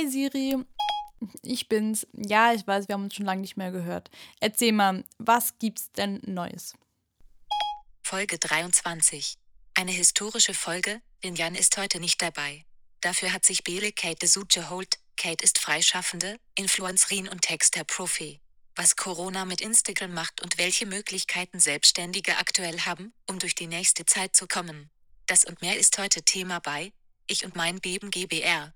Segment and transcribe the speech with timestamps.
[0.00, 0.56] Hey Siri,
[1.42, 2.06] ich bin's.
[2.14, 4.10] Ja, ich weiß, wir haben uns schon lange nicht mehr gehört.
[4.40, 6.72] Erzähl mal, was gibt's denn Neues?
[8.02, 9.36] Folge 23.
[9.74, 12.64] Eine historische Folge, denn Jan ist heute nicht dabei.
[13.02, 14.98] Dafür hat sich Bele Kate de Suche holt.
[15.18, 18.40] Kate ist Freischaffende, Influencerin und Texter-Profi.
[18.76, 24.06] Was Corona mit Instagram macht und welche Möglichkeiten Selbstständige aktuell haben, um durch die nächste
[24.06, 24.88] Zeit zu kommen.
[25.26, 26.90] Das und mehr ist heute Thema bei
[27.26, 28.72] Ich und mein Beben GBR.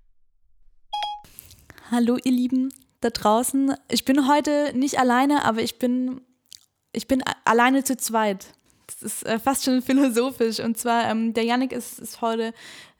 [1.91, 3.75] Hallo ihr Lieben da draußen.
[3.91, 6.21] Ich bin heute nicht alleine, aber ich bin,
[6.93, 8.47] ich bin alleine zu zweit.
[8.87, 10.59] Das ist äh, fast schon philosophisch.
[10.59, 12.53] Und zwar, ähm, der Yannick ist, ist heute,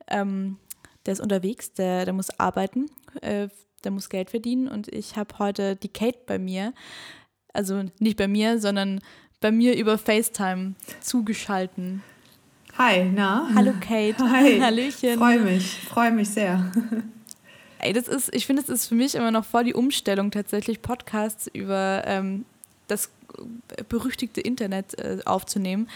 [0.07, 0.57] ähm,
[1.05, 2.85] der ist unterwegs, der, der muss arbeiten,
[3.21, 3.48] äh,
[3.84, 4.67] der muss Geld verdienen.
[4.67, 6.71] Und ich habe heute die Kate bei mir.
[7.54, 8.99] Also nicht bei mir, sondern
[9.41, 12.04] bei mir über FaceTime zugeschalten.
[12.77, 13.49] Hi, na?
[13.55, 14.20] Hallo Kate.
[14.20, 14.59] Hi.
[14.62, 15.17] Hallöchen.
[15.17, 16.71] Freue mich, freue mich sehr.
[17.85, 20.81] Ey, das ist, ich finde, es ist für mich immer noch voll die Umstellung, tatsächlich
[20.81, 22.43] Podcasts über ähm,
[22.87, 23.12] das
[23.90, 25.87] berüchtigte Internet äh, aufzunehmen,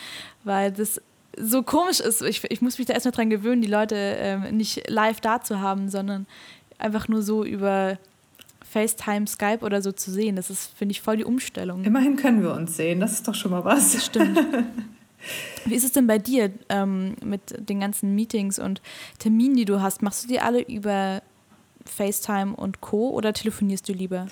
[0.43, 1.01] weil das
[1.35, 2.21] so komisch ist.
[2.21, 5.61] Ich, ich muss mich da erstmal dran gewöhnen, die Leute ähm, nicht live da zu
[5.61, 6.27] haben, sondern
[6.77, 7.97] einfach nur so über
[8.69, 10.35] FaceTime, Skype oder so zu sehen.
[10.35, 11.83] Das ist, finde ich, voll die Umstellung.
[11.85, 13.93] Immerhin können wir uns sehen, das ist doch schon mal was.
[13.93, 14.39] Das stimmt.
[15.65, 18.79] Wie ist es denn bei dir ähm, mit den ganzen Meetings und
[19.17, 20.03] Terminen, die du hast?
[20.03, 21.21] Machst du die alle über
[21.89, 23.09] FaceTime und Co.
[23.09, 24.27] oder telefonierst du lieber?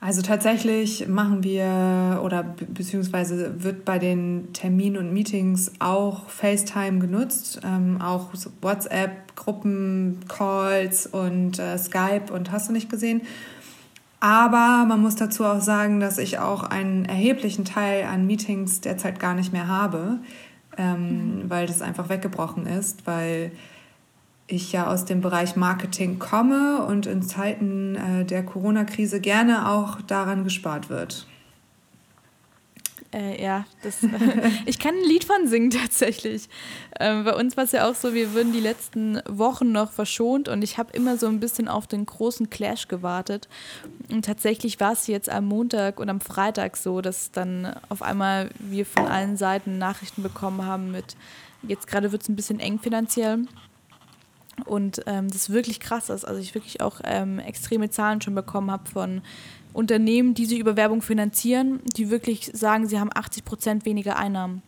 [0.00, 7.60] Also tatsächlich machen wir oder beziehungsweise wird bei den Terminen und Meetings auch FaceTime genutzt,
[7.64, 8.28] ähm, auch
[8.62, 13.22] WhatsApp, Gruppen, Calls und äh, Skype und hast du nicht gesehen.
[14.20, 19.18] Aber man muss dazu auch sagen, dass ich auch einen erheblichen Teil an Meetings derzeit
[19.18, 20.18] gar nicht mehr habe,
[20.76, 21.50] ähm, mhm.
[21.50, 23.50] weil das einfach weggebrochen ist, weil
[24.48, 30.00] ich ja aus dem Bereich Marketing komme und in Zeiten äh, der Corona-Krise gerne auch
[30.02, 31.26] daran gespart wird.
[33.12, 34.00] Äh, ja, das,
[34.66, 36.48] ich kann ein Lied von singen tatsächlich.
[37.00, 40.48] Ähm, bei uns war es ja auch so, wir würden die letzten Wochen noch verschont
[40.48, 43.48] und ich habe immer so ein bisschen auf den großen Clash gewartet.
[44.10, 48.50] Und tatsächlich war es jetzt am Montag und am Freitag so, dass dann auf einmal
[48.58, 51.16] wir von allen Seiten Nachrichten bekommen haben mit,
[51.62, 53.46] jetzt gerade wird es ein bisschen eng finanziell.
[54.64, 56.24] Und ähm, das wirklich krass ist.
[56.24, 59.22] Also ich wirklich auch ähm, extreme Zahlen schon bekommen habe von
[59.72, 64.62] Unternehmen, die sie über Werbung finanzieren, die wirklich sagen, sie haben 80 Prozent weniger Einnahmen.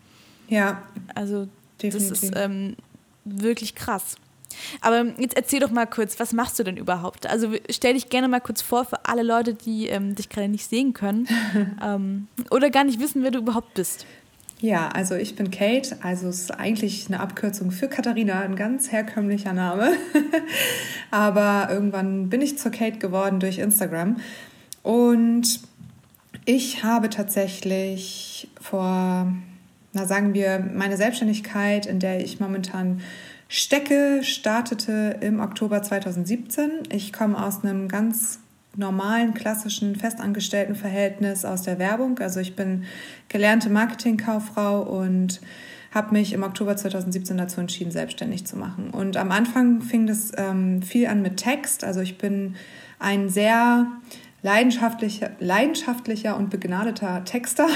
[0.49, 0.83] Ja.
[1.15, 1.49] Also
[1.83, 2.11] definitiv.
[2.11, 2.77] das ist ähm,
[3.25, 4.17] wirklich krass.
[4.81, 7.27] Aber jetzt erzähl doch mal kurz, was machst du denn überhaupt?
[7.27, 10.69] Also stell dich gerne mal kurz vor für alle Leute, die ähm, dich gerade nicht
[10.69, 11.29] sehen können
[11.83, 14.07] ähm, oder gar nicht wissen, wer du überhaupt bist.
[14.61, 18.93] Ja, also ich bin Kate, also es ist eigentlich eine Abkürzung für Katharina, ein ganz
[18.93, 19.93] herkömmlicher Name.
[21.11, 24.17] Aber irgendwann bin ich zur Kate geworden durch Instagram.
[24.83, 25.61] Und
[26.45, 29.33] ich habe tatsächlich vor,
[29.95, 33.01] na sagen wir, meine Selbstständigkeit, in der ich momentan
[33.49, 36.71] stecke, startete im Oktober 2017.
[36.93, 38.40] Ich komme aus einem ganz
[38.77, 42.19] normalen, klassischen, festangestellten Verhältnis aus der Werbung.
[42.21, 42.85] Also ich bin
[43.29, 45.41] gelernte Marketingkauffrau und
[45.93, 48.91] habe mich im Oktober 2017 dazu entschieden, selbstständig zu machen.
[48.91, 51.83] Und am Anfang fing das ähm, viel an mit Text.
[51.83, 52.55] Also ich bin
[53.01, 53.87] ein sehr
[54.43, 57.67] leidenschaftlicher, leidenschaftlicher und begnadeter Texter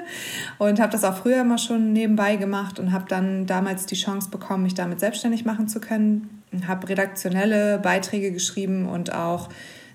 [0.58, 4.30] und habe das auch früher immer schon nebenbei gemacht und habe dann damals die Chance
[4.30, 6.42] bekommen, mich damit selbstständig machen zu können.
[6.68, 9.48] Habe redaktionelle Beiträge geschrieben und auch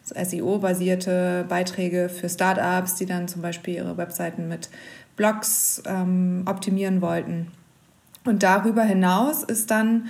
[0.09, 4.69] SEO-basierte Beiträge für Startups, die dann zum Beispiel ihre Webseiten mit
[5.15, 7.47] Blogs ähm, optimieren wollten.
[8.25, 10.07] Und darüber hinaus ist dann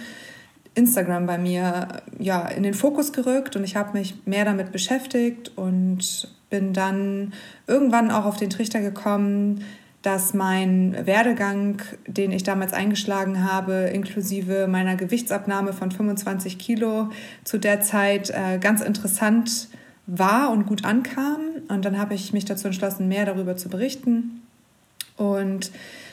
[0.76, 1.88] Instagram bei mir
[2.18, 7.34] ja in den Fokus gerückt und ich habe mich mehr damit beschäftigt und bin dann
[7.68, 9.64] irgendwann auch auf den Trichter gekommen,
[10.02, 17.10] dass mein Werdegang, den ich damals eingeschlagen habe, inklusive meiner Gewichtsabnahme von 25 Kilo
[17.44, 19.68] zu der Zeit äh, ganz interessant
[20.10, 21.40] war und gut ankam.
[21.68, 24.42] Und dann habe ich mich dazu entschlossen, mehr darüber zu berichten.
[25.18, 25.72] Und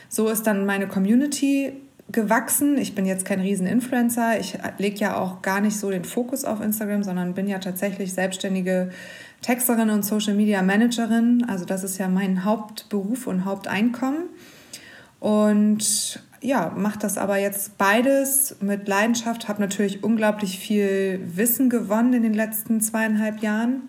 [0.08, 1.72] so ist dann meine Community
[2.12, 2.78] gewachsen.
[2.78, 4.38] Ich bin jetzt kein Riesen-Influencer.
[4.38, 8.12] Ich lege ja auch gar nicht so den Fokus auf Instagram, sondern bin ja tatsächlich
[8.12, 8.90] selbstständige
[9.42, 11.44] Texterin und Social Media Managerin.
[11.48, 14.24] Also das ist ja mein Hauptberuf und Haupteinkommen.
[15.18, 22.12] Und ja, mache das aber jetzt beides mit Leidenschaft, habe natürlich unglaublich viel Wissen gewonnen
[22.12, 23.88] in den letzten zweieinhalb Jahren,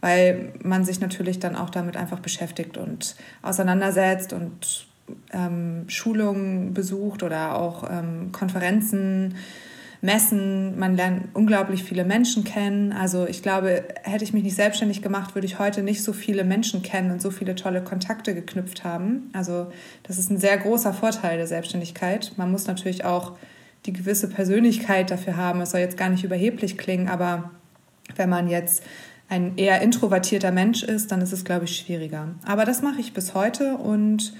[0.00, 4.86] weil man sich natürlich dann auch damit einfach beschäftigt und auseinandersetzt und
[5.32, 9.34] ähm, Schulungen besucht oder auch ähm, Konferenzen
[10.00, 10.78] messen.
[10.78, 12.92] Man lernt unglaublich viele Menschen kennen.
[12.92, 16.44] Also ich glaube, hätte ich mich nicht selbstständig gemacht, würde ich heute nicht so viele
[16.44, 19.30] Menschen kennen und so viele tolle Kontakte geknüpft haben.
[19.32, 19.70] Also
[20.02, 22.32] das ist ein sehr großer Vorteil der Selbstständigkeit.
[22.36, 23.36] Man muss natürlich auch
[23.86, 25.60] die gewisse Persönlichkeit dafür haben.
[25.60, 27.50] Es soll jetzt gar nicht überheblich klingen, aber
[28.16, 28.82] wenn man jetzt
[29.28, 32.34] ein eher introvertierter Mensch ist, dann ist es, glaube ich, schwieriger.
[32.44, 34.34] Aber das mache ich bis heute und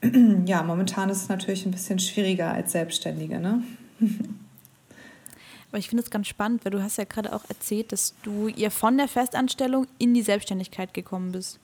[0.46, 3.38] ja, momentan ist es natürlich ein bisschen schwieriger als Selbstständige.
[3.38, 3.62] Ne?
[5.70, 8.48] Aber ich finde es ganz spannend, weil du hast ja gerade auch erzählt, dass du
[8.48, 11.58] ihr von der Festanstellung in die Selbstständigkeit gekommen bist.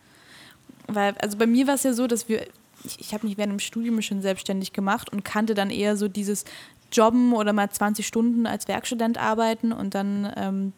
[0.86, 2.46] Weil, also bei mir war es ja so, dass wir,
[2.84, 6.08] ich, ich habe mich während dem Studium schon selbstständig gemacht und kannte dann eher so
[6.08, 6.44] dieses
[6.92, 10.72] Jobben oder mal 20 Stunden als Werkstudent arbeiten und dann ähm,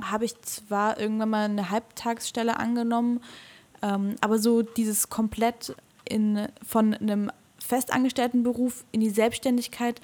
[0.00, 3.20] habe ich zwar irgendwann mal eine Halbtagsstelle angenommen,
[3.82, 5.74] ähm, aber so dieses komplett
[6.08, 7.30] in, von einem
[7.66, 10.00] festangestellten Beruf in die Selbstständigkeit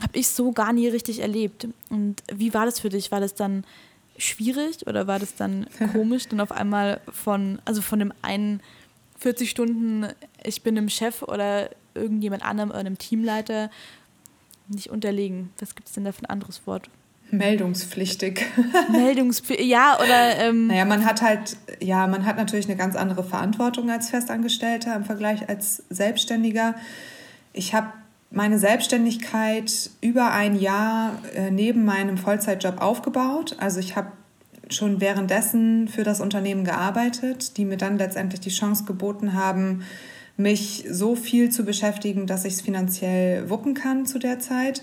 [0.00, 1.68] habe ich so gar nie richtig erlebt.
[1.90, 3.12] Und wie war das für dich?
[3.12, 3.64] War das dann
[4.16, 8.60] schwierig oder war das dann komisch, dann auf einmal von, also von dem einen
[9.18, 10.08] 40 Stunden,
[10.42, 13.70] ich bin einem Chef oder irgendjemand anderem oder einem Teamleiter
[14.68, 15.50] nicht unterlegen?
[15.58, 16.88] Was gibt es denn da für ein anderes Wort?
[17.32, 18.44] Meldungspflichtig.
[18.92, 20.38] Meldungspflichtig, ja, oder.
[20.38, 24.94] Ähm naja, man hat halt, ja, man hat natürlich eine ganz andere Verantwortung als Festangestellter
[24.94, 26.74] im Vergleich als Selbstständiger.
[27.54, 27.88] Ich habe
[28.30, 33.56] meine Selbstständigkeit über ein Jahr äh, neben meinem Vollzeitjob aufgebaut.
[33.58, 34.12] Also ich habe
[34.68, 39.84] schon währenddessen für das Unternehmen gearbeitet, die mir dann letztendlich die Chance geboten haben,
[40.36, 44.82] mich so viel zu beschäftigen, dass ich es finanziell wuppen kann zu der Zeit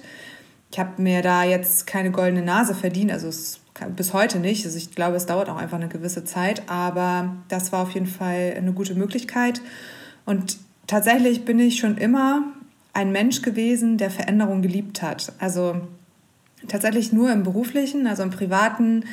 [0.72, 3.60] ich habe mir da jetzt keine goldene Nase verdient, also es,
[3.96, 4.66] bis heute nicht.
[4.66, 8.08] Also ich glaube, es dauert auch einfach eine gewisse Zeit, aber das war auf jeden
[8.08, 9.62] Fall eine gute Möglichkeit.
[10.26, 12.44] Und tatsächlich bin ich schon immer
[12.94, 15.32] ein Mensch gewesen, der Veränderung geliebt hat.
[15.40, 15.82] Also
[16.68, 19.06] tatsächlich nur im beruflichen, also im privaten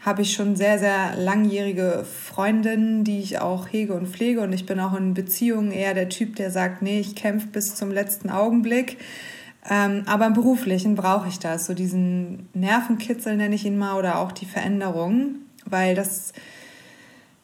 [0.00, 4.40] habe ich schon sehr, sehr langjährige Freundinnen, die ich auch hege und pflege.
[4.40, 7.76] Und ich bin auch in Beziehungen eher der Typ, der sagt, nee, ich kämpfe bis
[7.76, 8.98] zum letzten Augenblick.
[9.68, 14.18] Ähm, aber im Beruflichen brauche ich das, so diesen Nervenkitzel nenne ich ihn mal oder
[14.18, 16.32] auch die Veränderung, weil das,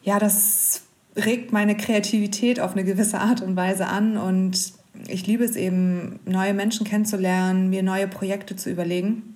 [0.03, 0.81] ja, das
[1.15, 4.73] regt meine Kreativität auf eine gewisse Art und Weise an und
[5.07, 9.35] ich liebe es eben, neue Menschen kennenzulernen, mir neue Projekte zu überlegen.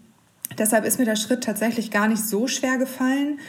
[0.58, 3.40] Deshalb ist mir der Schritt tatsächlich gar nicht so schwer gefallen.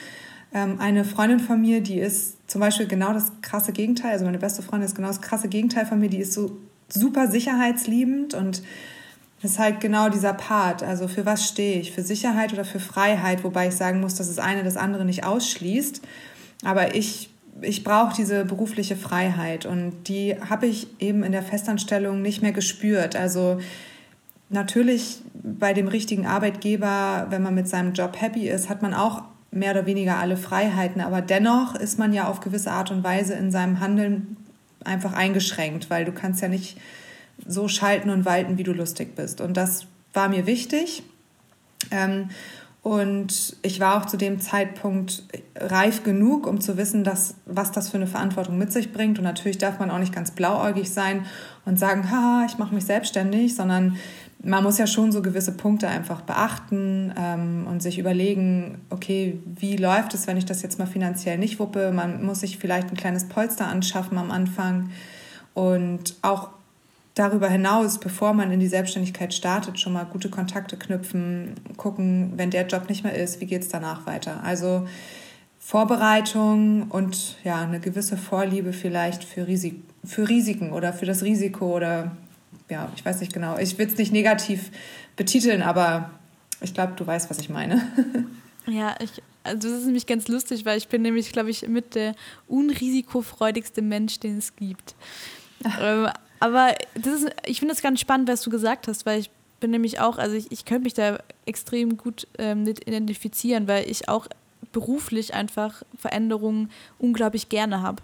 [0.53, 4.39] Ähm, eine Freundin von mir, die ist zum Beispiel genau das krasse Gegenteil, also meine
[4.39, 6.57] beste Freundin ist genau das krasse Gegenteil von mir, die ist so
[6.89, 8.63] super sicherheitsliebend und
[9.45, 10.83] das ist halt genau dieser Part.
[10.83, 11.93] Also für was stehe ich?
[11.93, 13.45] Für Sicherheit oder für Freiheit?
[13.45, 16.01] Wobei ich sagen muss, dass das eine das andere nicht ausschließt.
[16.65, 17.29] Aber ich,
[17.61, 22.53] ich brauche diese berufliche Freiheit und die habe ich eben in der Festanstellung nicht mehr
[22.53, 23.17] gespürt.
[23.17, 23.61] Also
[24.49, 29.25] natürlich bei dem richtigen Arbeitgeber, wenn man mit seinem Job happy ist, hat man auch
[29.51, 31.03] mehr oder weniger alle Freiheiten.
[31.03, 34.39] Aber dennoch ist man ja auf gewisse Art und Weise in seinem Handeln
[34.85, 36.79] einfach eingeschränkt, weil du kannst ja nicht
[37.47, 39.41] so schalten und walten, wie du lustig bist.
[39.41, 41.03] Und das war mir wichtig.
[41.91, 42.31] Ähm,
[42.85, 45.23] und ich war auch zu dem Zeitpunkt
[45.57, 49.19] reif genug, um zu wissen, dass, was das für eine Verantwortung mit sich bringt.
[49.19, 51.25] Und natürlich darf man auch nicht ganz blauäugig sein
[51.65, 53.97] und sagen, haha, ich mache mich selbstständig, sondern
[54.43, 59.79] man muss ja schon so gewisse Punkte einfach beachten ähm, und sich überlegen, okay, wie
[59.79, 61.91] läuft es, wenn ich das jetzt mal finanziell nicht wuppe?
[61.91, 64.91] Man muss sich vielleicht ein kleines Polster anschaffen am Anfang
[65.55, 66.51] und auch
[67.15, 72.51] darüber hinaus, bevor man in die Selbstständigkeit startet, schon mal gute Kontakte knüpfen, gucken, wenn
[72.51, 74.43] der Job nicht mehr ist, wie geht es danach weiter.
[74.43, 74.87] Also
[75.59, 81.75] Vorbereitung und ja, eine gewisse Vorliebe vielleicht für, Risik für Risiken oder für das Risiko
[81.75, 82.13] oder
[82.69, 83.57] ja, ich weiß nicht genau.
[83.59, 84.71] Ich will es nicht negativ
[85.17, 86.11] betiteln, aber
[86.61, 87.83] ich glaube, du weißt, was ich meine.
[88.67, 91.95] Ja, ich, also das ist nämlich ganz lustig, weil ich bin nämlich, glaube ich, mit
[91.95, 92.15] der
[92.49, 94.95] unrisikofreudigste Mensch, den es gibt.
[96.45, 99.71] aber das ist, ich finde es ganz spannend, was du gesagt hast, weil ich bin
[99.71, 104.11] nämlich auch, also ich, ich könnte mich da extrem gut ähm, mit identifizieren, weil ich
[104.11, 104.27] auch
[104.71, 108.03] beruflich einfach Veränderungen unglaublich gerne habe.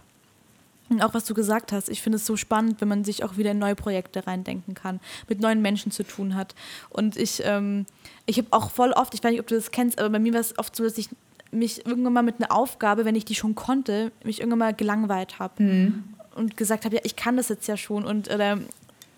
[0.88, 3.37] Und auch was du gesagt hast, ich finde es so spannend, wenn man sich auch
[3.37, 6.54] wieder in neue Projekte reindenken kann, mit neuen Menschen zu tun hat.
[6.88, 7.85] Und ich, ähm,
[8.25, 10.32] ich habe auch voll oft, ich weiß nicht, ob du das kennst, aber bei mir
[10.32, 11.11] war es oft so, dass ich
[11.50, 15.38] mich irgendwann mal mit einer Aufgabe, wenn ich die schon konnte, mich irgendwann mal gelangweilt
[15.38, 15.62] habe.
[15.62, 16.04] Mhm
[16.40, 18.59] und gesagt habe, ja, ich kann das jetzt ja schon und oder,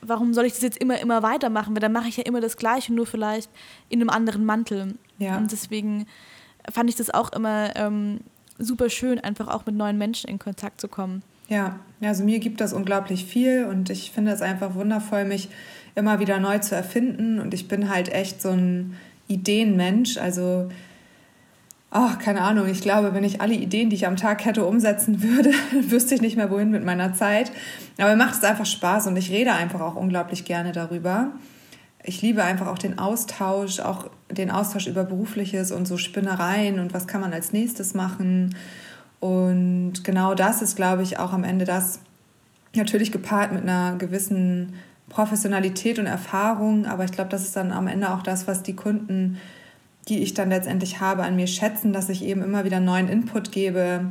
[0.03, 1.75] warum soll ich das jetzt immer, immer weitermachen?
[1.75, 3.51] Weil dann mache ich ja immer das Gleiche, nur vielleicht
[3.89, 4.95] in einem anderen Mantel.
[5.19, 5.39] Ja.
[5.39, 6.07] Und deswegen
[6.71, 8.21] fand ich das auch immer ähm,
[8.59, 11.23] super schön, einfach auch mit neuen Menschen in Kontakt zu kommen.
[11.49, 15.49] Ja, also mir gibt das unglaublich viel und ich finde es einfach wundervoll, mich
[15.95, 17.39] immer wieder neu zu erfinden.
[17.41, 18.97] Und ich bin halt echt so ein
[19.29, 20.17] Ideenmensch.
[20.17, 20.71] Also,
[21.93, 25.23] ach, keine Ahnung, ich glaube, wenn ich alle Ideen, die ich am Tag hätte, umsetzen
[25.23, 25.51] würde,
[25.91, 27.53] wüsste ich nicht mehr, wohin mit meiner Zeit.
[27.99, 31.29] Aber mir macht es einfach Spaß und ich rede einfach auch unglaublich gerne darüber.
[32.03, 36.95] Ich liebe einfach auch den Austausch, auch den Austausch über Berufliches und so Spinnereien und
[36.95, 38.57] was kann man als nächstes machen.
[39.21, 42.01] Und genau das ist, glaube ich, auch am Ende das,
[42.75, 44.73] natürlich gepaart mit einer gewissen
[45.11, 48.75] Professionalität und Erfahrung, aber ich glaube, das ist dann am Ende auch das, was die
[48.75, 49.39] Kunden,
[50.09, 53.53] die ich dann letztendlich habe, an mir schätzen, dass ich eben immer wieder neuen Input
[53.53, 54.07] gebe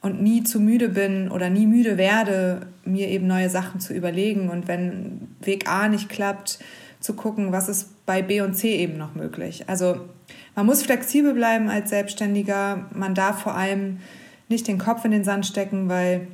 [0.00, 4.48] und nie zu müde bin oder nie müde werde, mir eben neue Sachen zu überlegen
[4.48, 6.58] und wenn Weg A nicht klappt,
[7.00, 9.64] zu gucken, was ist bei B und C eben noch möglich.
[9.68, 9.96] Also
[10.54, 13.98] man muss flexibel bleiben als Selbstständiger, man darf vor allem
[14.48, 16.26] nicht den Kopf in den Sand stecken, weil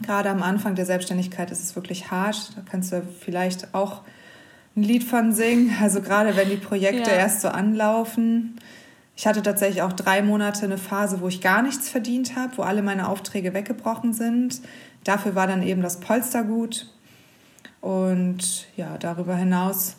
[0.00, 2.56] Gerade am Anfang der Selbstständigkeit ist es wirklich hart.
[2.56, 4.02] Da kannst du vielleicht auch
[4.76, 5.74] ein Lied von singen.
[5.80, 7.16] Also gerade wenn die Projekte ja.
[7.16, 8.58] erst so anlaufen.
[9.16, 12.62] Ich hatte tatsächlich auch drei Monate eine Phase, wo ich gar nichts verdient habe, wo
[12.62, 14.60] alle meine Aufträge weggebrochen sind.
[15.04, 16.88] Dafür war dann eben das Polster gut.
[17.80, 19.96] Und ja, darüber hinaus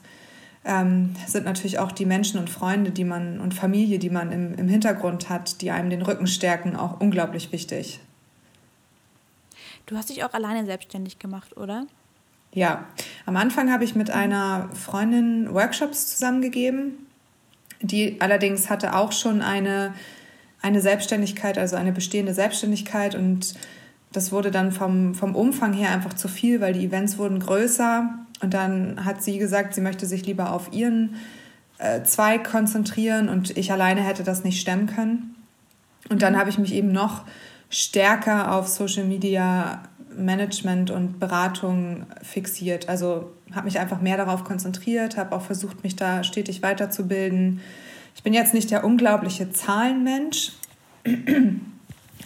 [0.66, 4.56] ähm, sind natürlich auch die Menschen und Freunde, die man und Familie, die man im,
[4.56, 8.00] im Hintergrund hat, die einem den Rücken stärken, auch unglaublich wichtig.
[9.86, 11.86] Du hast dich auch alleine selbstständig gemacht, oder?
[12.54, 12.86] Ja,
[13.26, 17.08] am Anfang habe ich mit einer Freundin Workshops zusammengegeben.
[17.82, 19.94] Die allerdings hatte auch schon eine,
[20.62, 23.16] eine Selbstständigkeit, also eine bestehende Selbstständigkeit.
[23.16, 23.56] Und
[24.12, 28.10] das wurde dann vom, vom Umfang her einfach zu viel, weil die Events wurden größer.
[28.42, 31.16] Und dann hat sie gesagt, sie möchte sich lieber auf ihren
[31.78, 35.36] äh, Zweig konzentrieren und ich alleine hätte das nicht stemmen können.
[36.10, 37.24] Und dann habe ich mich eben noch
[37.70, 39.84] stärker auf Social Media
[40.18, 42.90] Management und Beratung fixiert.
[42.90, 47.62] Also habe mich einfach mehr darauf konzentriert, habe auch versucht, mich da stetig weiterzubilden.
[48.16, 50.54] Ich bin jetzt nicht der unglaubliche Zahlenmensch.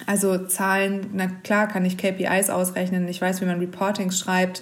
[0.05, 4.61] Also Zahlen, na klar kann ich KPIs ausrechnen, ich weiß, wie man Reportings schreibt,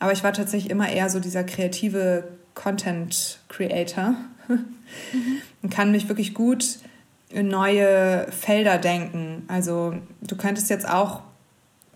[0.00, 4.16] aber ich war tatsächlich immer eher so dieser kreative Content Creator
[4.48, 5.38] mhm.
[5.62, 6.78] und kann mich wirklich gut
[7.30, 9.44] in neue Felder denken.
[9.48, 11.22] Also du könntest jetzt auch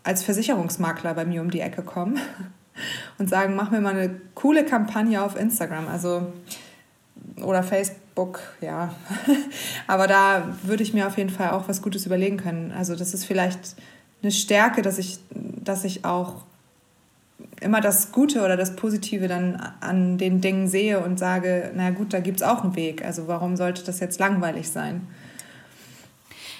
[0.03, 2.19] als Versicherungsmakler bei mir um die Ecke kommen
[3.17, 6.31] und sagen, mach mir mal eine coole Kampagne auf Instagram, also
[7.41, 8.93] oder Facebook, ja.
[9.87, 12.71] Aber da würde ich mir auf jeden Fall auch was Gutes überlegen können.
[12.71, 13.75] Also das ist vielleicht
[14.21, 16.43] eine Stärke, dass ich, dass ich auch
[17.61, 22.13] immer das Gute oder das Positive dann an den Dingen sehe und sage, na gut,
[22.13, 23.03] da gibt es auch einen Weg.
[23.03, 25.07] Also warum sollte das jetzt langweilig sein?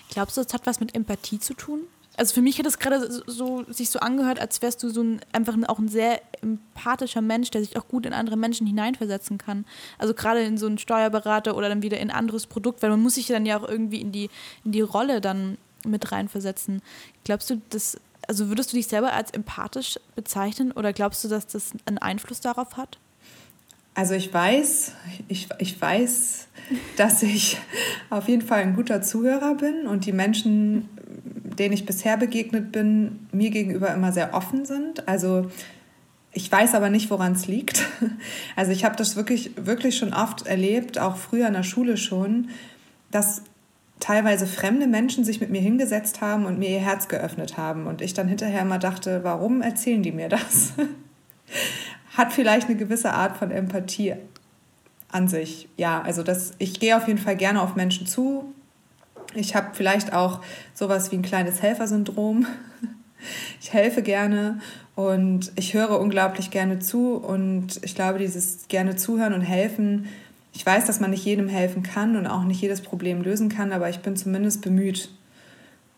[0.10, 1.82] Glaubst du, es hat was mit Empathie zu tun?
[2.20, 5.22] Also für mich hat es gerade so, sich so angehört, als wärst du so ein,
[5.32, 9.38] einfach ein, auch ein sehr empathischer Mensch, der sich auch gut in andere Menschen hineinversetzen
[9.38, 9.64] kann.
[9.98, 13.02] Also gerade in so einen Steuerberater oder dann wieder in ein anderes Produkt, weil man
[13.02, 14.30] muss sich dann ja auch irgendwie in die,
[14.66, 16.82] in die Rolle dann mit reinversetzen.
[17.24, 17.98] Glaubst du, dass,
[18.28, 22.42] also würdest du dich selber als empathisch bezeichnen oder glaubst du, dass das einen Einfluss
[22.42, 23.00] darauf hat?
[23.96, 24.94] Also ich weiß,
[25.30, 26.48] ich, ich weiß,
[26.98, 27.58] dass ich
[28.10, 30.90] auf jeden Fall ein guter Zuhörer bin und die Menschen,
[31.60, 35.08] denen ich bisher begegnet bin, mir gegenüber immer sehr offen sind.
[35.08, 35.50] Also
[36.32, 37.86] ich weiß aber nicht, woran es liegt.
[38.56, 42.50] Also ich habe das wirklich, wirklich schon oft erlebt, auch früher in der Schule schon,
[43.10, 43.44] dass
[44.00, 47.88] teilweise fremde Menschen sich mit mir hingesetzt haben und mir ihr Herz geöffnet haben.
[47.88, 50.74] Und ich dann hinterher immer dachte, warum erzählen die mir das?
[52.18, 54.16] Hat vielleicht eine gewisse Art von Empathie
[55.10, 55.68] an sich.
[55.78, 58.54] Ja, also das, ich gehe auf jeden Fall gerne auf Menschen zu.
[59.36, 60.42] Ich habe vielleicht auch
[60.74, 62.46] sowas wie ein kleines Helfersyndrom.
[63.60, 64.60] Ich helfe gerne
[64.96, 70.08] und ich höre unglaublich gerne zu und ich glaube, dieses gerne zuhören und helfen,
[70.54, 73.72] ich weiß, dass man nicht jedem helfen kann und auch nicht jedes Problem lösen kann,
[73.72, 75.10] aber ich bin zumindest bemüht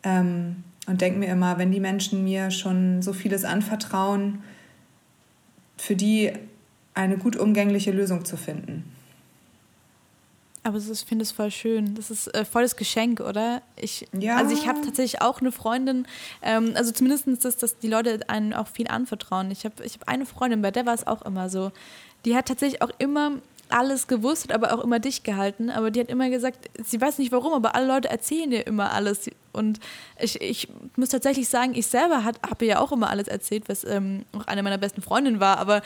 [0.03, 4.43] ähm, und denke mir immer, wenn die Menschen mir schon so vieles anvertrauen,
[5.77, 6.31] für die
[6.93, 8.83] eine gut umgängliche Lösung zu finden.
[10.63, 11.95] Aber ich finde es voll schön.
[11.95, 13.63] Das ist äh, volles Geschenk, oder?
[13.75, 14.37] Ich, ja.
[14.37, 16.05] Also ich habe tatsächlich auch eine Freundin,
[16.43, 19.49] ähm, also zumindest das, dass die Leute einen auch viel anvertrauen.
[19.49, 21.71] Ich habe ich hab eine Freundin, bei der war es auch immer so.
[22.25, 23.39] Die hat tatsächlich auch immer
[23.73, 25.69] alles gewusst, aber auch immer dicht gehalten.
[25.69, 28.91] Aber die hat immer gesagt, sie weiß nicht warum, aber alle Leute erzählen ihr immer
[28.91, 29.29] alles.
[29.51, 29.79] Und
[30.19, 34.25] ich, ich muss tatsächlich sagen, ich selber habe ja auch immer alles erzählt, was ähm,
[34.33, 35.57] auch eine meiner besten Freundinnen war.
[35.57, 35.81] Aber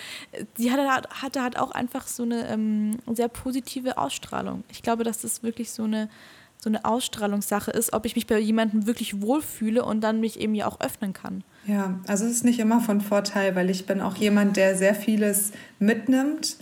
[0.55, 0.87] sie hatte,
[1.21, 4.63] hatte halt auch einfach so eine ähm, sehr positive Ausstrahlung.
[4.71, 6.09] Ich glaube, dass das wirklich so eine
[6.57, 10.55] so eine Ausstrahlungssache ist, ob ich mich bei jemandem wirklich wohlfühle und dann mich eben
[10.55, 11.43] ja auch öffnen kann.
[11.67, 14.95] Ja, also es ist nicht immer von Vorteil, weil ich bin auch jemand, der sehr
[14.95, 16.57] vieles mitnimmt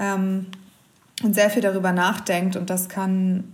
[0.00, 0.46] ähm,
[1.22, 3.44] und sehr viel darüber nachdenkt und das kann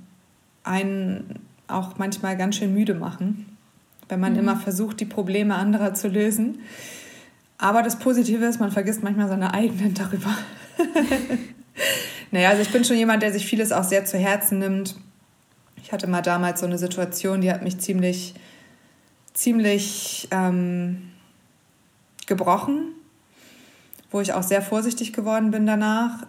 [0.65, 3.57] einen auch manchmal ganz schön müde machen,
[4.09, 4.39] wenn man mhm.
[4.39, 6.61] immer versucht, die Probleme anderer zu lösen.
[7.59, 10.31] Aber das Positive ist, man vergisst manchmal seine eigenen darüber.
[12.31, 14.97] naja, also ich bin schon jemand, der sich vieles auch sehr zu Herzen nimmt.
[15.83, 18.35] Ich hatte mal damals so eine Situation, die hat mich ziemlich,
[19.33, 21.11] ziemlich ähm,
[22.27, 22.93] gebrochen,
[24.11, 26.27] wo ich auch sehr vorsichtig geworden bin danach.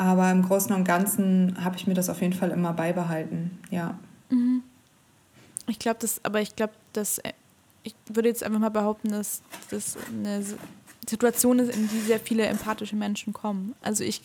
[0.00, 3.98] Aber im Großen und Ganzen habe ich mir das auf jeden Fall immer beibehalten, ja.
[4.30, 4.62] Mhm.
[5.66, 7.34] Ich glaube, das, aber ich glaube, dass äh,
[7.82, 10.42] ich würde jetzt einfach mal behaupten, dass das eine
[11.06, 13.74] Situation ist, in die sehr viele empathische Menschen kommen.
[13.82, 14.22] Also ich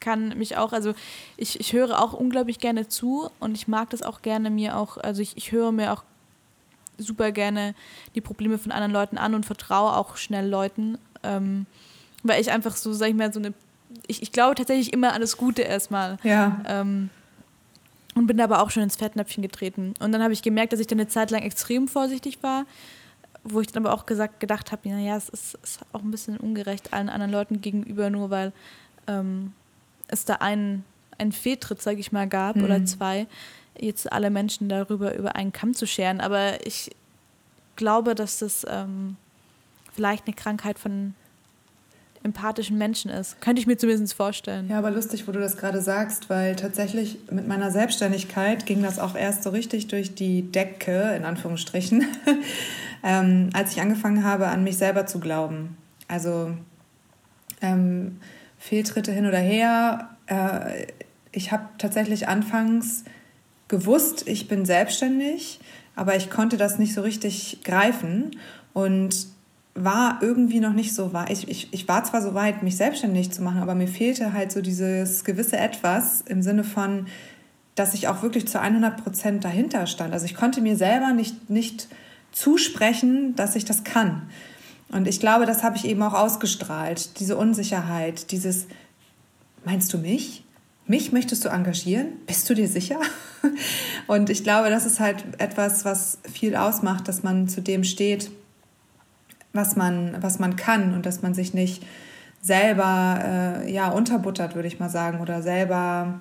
[0.00, 0.92] kann mich auch, also
[1.36, 4.96] ich, ich höre auch unglaublich gerne zu und ich mag das auch gerne mir auch,
[4.96, 6.02] also ich, ich höre mir auch
[6.98, 7.76] super gerne
[8.16, 11.66] die Probleme von anderen Leuten an und vertraue auch schnell Leuten, ähm,
[12.24, 13.54] weil ich einfach so, sag ich mal, so eine,
[14.06, 16.18] ich, ich glaube tatsächlich immer an das Gute erstmal.
[16.22, 16.60] Ja.
[16.66, 17.10] Ähm,
[18.14, 19.94] und bin aber auch schon ins Fettnäpfchen getreten.
[19.98, 22.64] Und dann habe ich gemerkt, dass ich dann eine Zeit lang extrem vorsichtig war,
[23.42, 26.36] wo ich dann aber auch gesagt, gedacht habe, naja, es ist, ist, auch ein bisschen
[26.36, 28.52] ungerecht allen anderen Leuten gegenüber, nur weil
[29.08, 29.52] ähm,
[30.08, 30.84] es da einen,
[31.18, 32.64] einen Fehltritt, sage ich mal, gab mhm.
[32.64, 33.26] oder zwei,
[33.78, 36.20] jetzt alle Menschen darüber über einen Kamm zu scheren.
[36.20, 36.92] Aber ich
[37.76, 39.16] glaube, dass das ähm,
[39.92, 41.14] vielleicht eine Krankheit von
[42.24, 43.40] empathischen Menschen ist.
[43.42, 44.68] Könnte ich mir zumindest vorstellen.
[44.68, 48.98] Ja, aber lustig, wo du das gerade sagst, weil tatsächlich mit meiner Selbstständigkeit ging das
[48.98, 52.06] auch erst so richtig durch die Decke, in Anführungsstrichen,
[53.02, 55.76] ähm, als ich angefangen habe, an mich selber zu glauben.
[56.08, 56.56] Also
[57.60, 58.20] ähm,
[58.58, 60.08] Fehltritte hin oder her.
[60.26, 60.86] Äh,
[61.30, 63.04] ich habe tatsächlich anfangs
[63.68, 65.60] gewusst, ich bin selbstständig,
[65.94, 68.30] aber ich konnte das nicht so richtig greifen.
[68.72, 69.33] Und
[69.74, 71.30] war irgendwie noch nicht so weit.
[71.30, 74.52] Ich, ich, ich war zwar so weit, mich selbstständig zu machen, aber mir fehlte halt
[74.52, 77.06] so dieses gewisse Etwas im Sinne von,
[77.74, 80.12] dass ich auch wirklich zu 100 Prozent dahinter stand.
[80.12, 81.88] Also ich konnte mir selber nicht, nicht
[82.30, 84.22] zusprechen, dass ich das kann.
[84.92, 87.18] Und ich glaube, das habe ich eben auch ausgestrahlt.
[87.18, 88.66] Diese Unsicherheit, dieses,
[89.64, 90.44] meinst du mich?
[90.86, 92.08] Mich möchtest du engagieren?
[92.26, 93.00] Bist du dir sicher?
[94.06, 98.30] Und ich glaube, das ist halt etwas, was viel ausmacht, dass man zu dem steht,
[99.54, 101.82] was man, was man kann und dass man sich nicht
[102.42, 106.20] selber äh, ja, unterbuttert, würde ich mal sagen, oder selber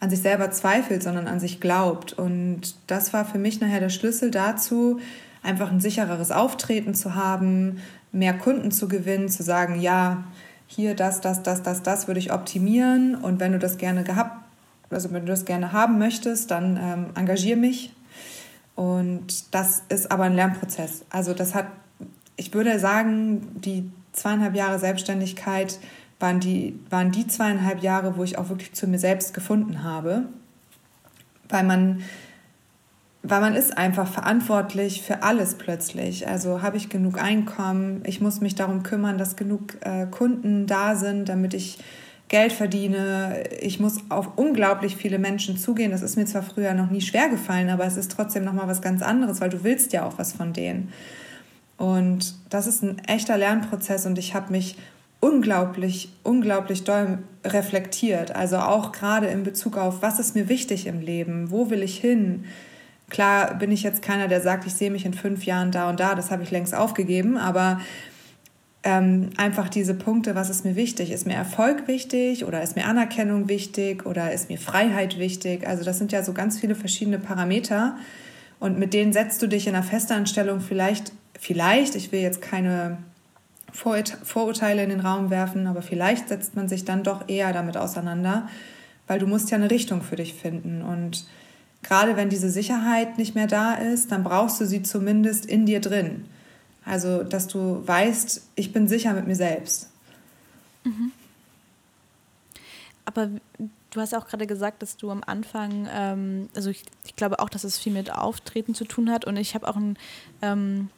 [0.00, 2.12] an sich selber zweifelt, sondern an sich glaubt.
[2.12, 5.00] Und das war für mich nachher der Schlüssel dazu,
[5.42, 7.78] einfach ein sichereres Auftreten zu haben,
[8.12, 10.24] mehr Kunden zu gewinnen, zu sagen, ja,
[10.68, 14.44] hier das, das, das, das, das würde ich optimieren und wenn du das gerne gehabt,
[14.90, 17.92] also wenn du das gerne haben möchtest, dann ähm, engagier mich.
[18.74, 21.04] Und das ist aber ein Lernprozess.
[21.10, 21.66] Also das hat
[22.38, 25.78] ich würde sagen, die zweieinhalb Jahre Selbstständigkeit
[26.20, 30.24] waren die, waren die zweieinhalb Jahre, wo ich auch wirklich zu mir selbst gefunden habe.
[31.48, 32.02] Weil man,
[33.22, 36.28] weil man ist einfach verantwortlich für alles plötzlich.
[36.28, 40.94] Also habe ich genug Einkommen, ich muss mich darum kümmern, dass genug äh, Kunden da
[40.94, 41.78] sind, damit ich
[42.28, 43.44] Geld verdiene.
[43.60, 45.90] Ich muss auf unglaublich viele Menschen zugehen.
[45.90, 48.68] Das ist mir zwar früher noch nie schwer gefallen, aber es ist trotzdem noch mal
[48.68, 50.92] was ganz anderes, weil du willst ja auch was von denen.
[51.78, 54.76] Und das ist ein echter Lernprozess und ich habe mich
[55.20, 58.34] unglaublich, unglaublich doll reflektiert.
[58.34, 61.98] Also auch gerade in Bezug auf, was ist mir wichtig im Leben, wo will ich
[61.98, 62.44] hin.
[63.08, 65.98] Klar bin ich jetzt keiner, der sagt, ich sehe mich in fünf Jahren da und
[65.98, 67.80] da, das habe ich längst aufgegeben, aber
[68.82, 71.10] ähm, einfach diese Punkte, was ist mir wichtig?
[71.10, 75.66] Ist mir Erfolg wichtig oder ist mir Anerkennung wichtig oder ist mir Freiheit wichtig?
[75.66, 77.96] Also das sind ja so ganz viele verschiedene Parameter
[78.60, 82.98] und mit denen setzt du dich in einer Festanstellung vielleicht vielleicht, ich will jetzt keine
[83.72, 88.48] Vorurteile in den Raum werfen, aber vielleicht setzt man sich dann doch eher damit auseinander,
[89.06, 90.82] weil du musst ja eine Richtung für dich finden.
[90.82, 91.26] Und
[91.82, 95.80] gerade wenn diese Sicherheit nicht mehr da ist, dann brauchst du sie zumindest in dir
[95.80, 96.24] drin.
[96.84, 99.90] Also, dass du weißt, ich bin sicher mit mir selbst.
[100.84, 101.12] Mhm.
[103.04, 103.28] Aber
[103.90, 107.48] du hast auch gerade gesagt, dass du am Anfang, ähm, also ich, ich, glaube auch,
[107.48, 109.24] dass es viel mit Auftreten zu tun hat.
[109.24, 109.98] Und ich habe auch ein
[110.42, 110.90] ähm,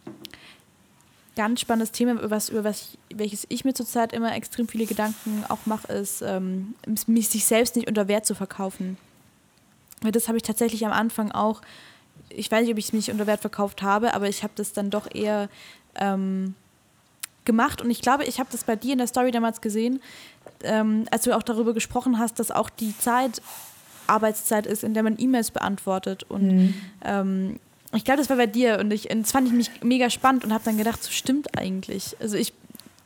[1.37, 5.45] ganz spannendes Thema, über, was, über was, welches ich mir zurzeit immer extrem viele Gedanken
[5.49, 6.75] auch mache, ist, ähm,
[7.07, 8.97] mich sich selbst nicht unter Wert zu verkaufen.
[10.03, 11.63] Weil das habe ich tatsächlich am Anfang auch,
[12.31, 14.73] ich weiß nicht, ob ich es mich unter Wert verkauft habe, aber ich habe das
[14.73, 15.49] dann doch eher
[15.97, 16.55] ähm,
[17.45, 17.83] gemacht.
[17.83, 20.01] Und ich glaube, ich habe das bei dir in der Story damals gesehen,
[20.63, 23.43] ähm, als du auch darüber gesprochen hast, dass auch die Zeit
[24.07, 26.25] Arbeitszeit ist, in der man E-Mails beantwortet.
[26.25, 26.75] Und mhm.
[27.05, 27.61] ähm,
[27.93, 30.53] ich glaube, das war bei dir und ich, das fand ich mich mega spannend und
[30.53, 32.17] habe dann gedacht, so stimmt eigentlich.
[32.21, 32.53] Also ich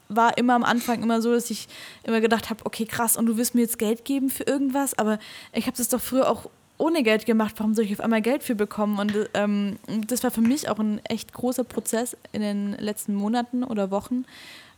[0.09, 1.69] war immer am Anfang immer so, dass ich
[2.03, 5.19] immer gedacht habe, okay, krass, und du willst mir jetzt Geld geben für irgendwas, aber
[5.53, 8.43] ich habe das doch früher auch ohne Geld gemacht, warum soll ich auf einmal Geld
[8.43, 8.99] für bekommen?
[8.99, 13.63] Und ähm, das war für mich auch ein echt großer Prozess in den letzten Monaten
[13.63, 14.25] oder Wochen.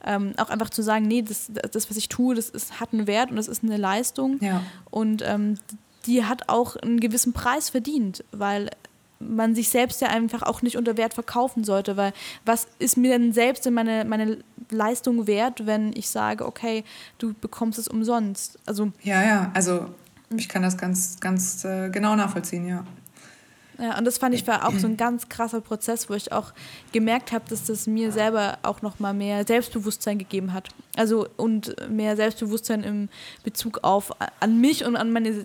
[0.04, 3.06] Ähm, auch einfach zu sagen, nee, das, das was ich tue, das ist, hat einen
[3.06, 4.38] Wert und das ist eine Leistung.
[4.40, 4.62] Ja.
[4.90, 5.58] Und ähm,
[6.04, 8.70] die hat auch einen gewissen Preis verdient, weil
[9.18, 12.12] man sich selbst ja einfach auch nicht unter Wert verkaufen sollte, weil
[12.44, 14.38] was ist mir denn selbst in meine, meine
[14.70, 16.84] Leistung wert, wenn ich sage, okay,
[17.18, 18.58] du bekommst es umsonst?
[18.66, 19.86] Also ja, ja, also
[20.36, 22.84] ich kann das ganz, ganz äh, genau nachvollziehen, ja.
[23.78, 26.52] Ja, und das fand ich war auch so ein ganz krasser Prozess, wo ich auch
[26.92, 30.68] gemerkt habe, dass das mir selber auch noch mal mehr Selbstbewusstsein gegeben hat.
[30.96, 33.08] Also und mehr Selbstbewusstsein im
[33.44, 35.44] Bezug auf an mich und an meine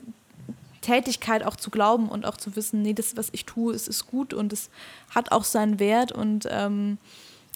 [0.81, 4.07] Tätigkeit auch zu glauben und auch zu wissen, nee, das, was ich tue, ist, ist
[4.07, 4.69] gut und es
[5.13, 6.97] hat auch seinen Wert und ähm,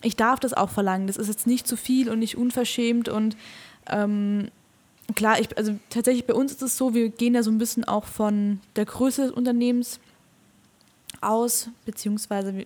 [0.01, 1.07] ich darf das auch verlangen.
[1.07, 3.35] Das ist jetzt nicht zu viel und nicht unverschämt und
[3.89, 4.49] ähm,
[5.15, 7.83] klar, ich, also tatsächlich bei uns ist es so, wir gehen ja so ein bisschen
[7.83, 9.99] auch von der Größe des Unternehmens
[11.21, 12.65] aus, beziehungsweise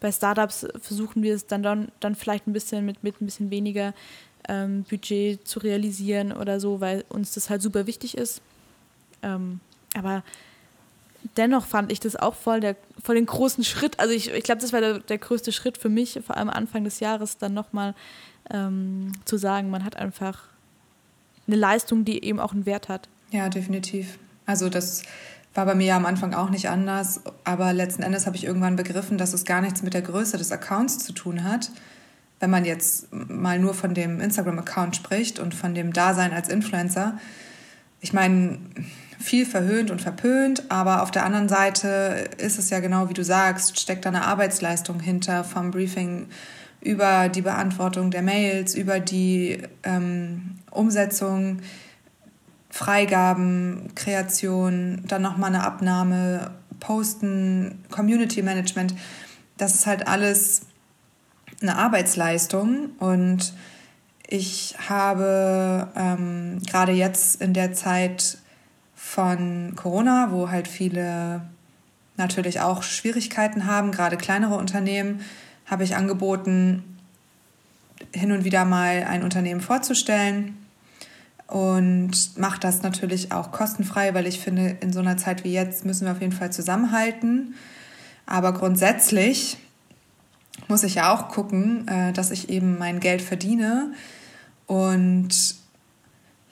[0.00, 3.50] bei Startups versuchen wir es dann, dann, dann vielleicht ein bisschen mit, mit ein bisschen
[3.50, 3.94] weniger
[4.48, 8.42] ähm, Budget zu realisieren oder so, weil uns das halt super wichtig ist.
[9.22, 9.60] Ähm,
[9.94, 10.22] aber
[11.36, 13.98] dennoch fand ich das auch voll, der, voll den großen Schritt.
[14.00, 16.84] Also ich, ich glaube, das war der, der größte Schritt für mich, vor allem Anfang
[16.84, 17.94] des Jahres, dann nochmal
[18.50, 20.44] ähm, zu sagen, man hat einfach
[21.46, 23.08] eine Leistung, die eben auch einen Wert hat.
[23.30, 24.18] Ja, definitiv.
[24.46, 25.02] Also das
[25.54, 28.76] war bei mir ja am Anfang auch nicht anders, aber letzten Endes habe ich irgendwann
[28.76, 31.70] begriffen, dass es gar nichts mit der Größe des Accounts zu tun hat.
[32.40, 37.18] Wenn man jetzt mal nur von dem Instagram-Account spricht und von dem Dasein als Influencer.
[38.00, 38.58] Ich meine,
[39.22, 43.24] viel verhöhnt und verpönt, aber auf der anderen Seite ist es ja genau wie du
[43.24, 46.26] sagst, steckt da eine Arbeitsleistung hinter vom Briefing
[46.80, 51.60] über die Beantwortung der Mails, über die ähm, Umsetzung,
[52.70, 58.94] Freigaben, Kreation, dann nochmal eine Abnahme, Posten, Community Management.
[59.56, 60.62] Das ist halt alles
[61.60, 63.54] eine Arbeitsleistung und
[64.26, 68.38] ich habe ähm, gerade jetzt in der Zeit
[69.12, 71.42] von Corona, wo halt viele
[72.16, 75.20] natürlich auch Schwierigkeiten haben, gerade kleinere Unternehmen,
[75.66, 76.82] habe ich angeboten,
[78.14, 80.56] hin und wieder mal ein Unternehmen vorzustellen
[81.46, 85.84] und mache das natürlich auch kostenfrei, weil ich finde, in so einer Zeit wie jetzt
[85.84, 87.54] müssen wir auf jeden Fall zusammenhalten.
[88.24, 89.58] Aber grundsätzlich
[90.68, 93.92] muss ich ja auch gucken, äh, dass ich eben mein Geld verdiene
[94.66, 95.61] und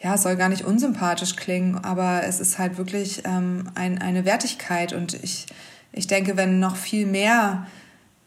[0.03, 4.25] ja, es soll gar nicht unsympathisch klingen, aber es ist halt wirklich ähm, ein, eine
[4.25, 4.93] Wertigkeit.
[4.93, 5.47] Und ich,
[5.93, 7.67] ich denke, wenn noch viel mehr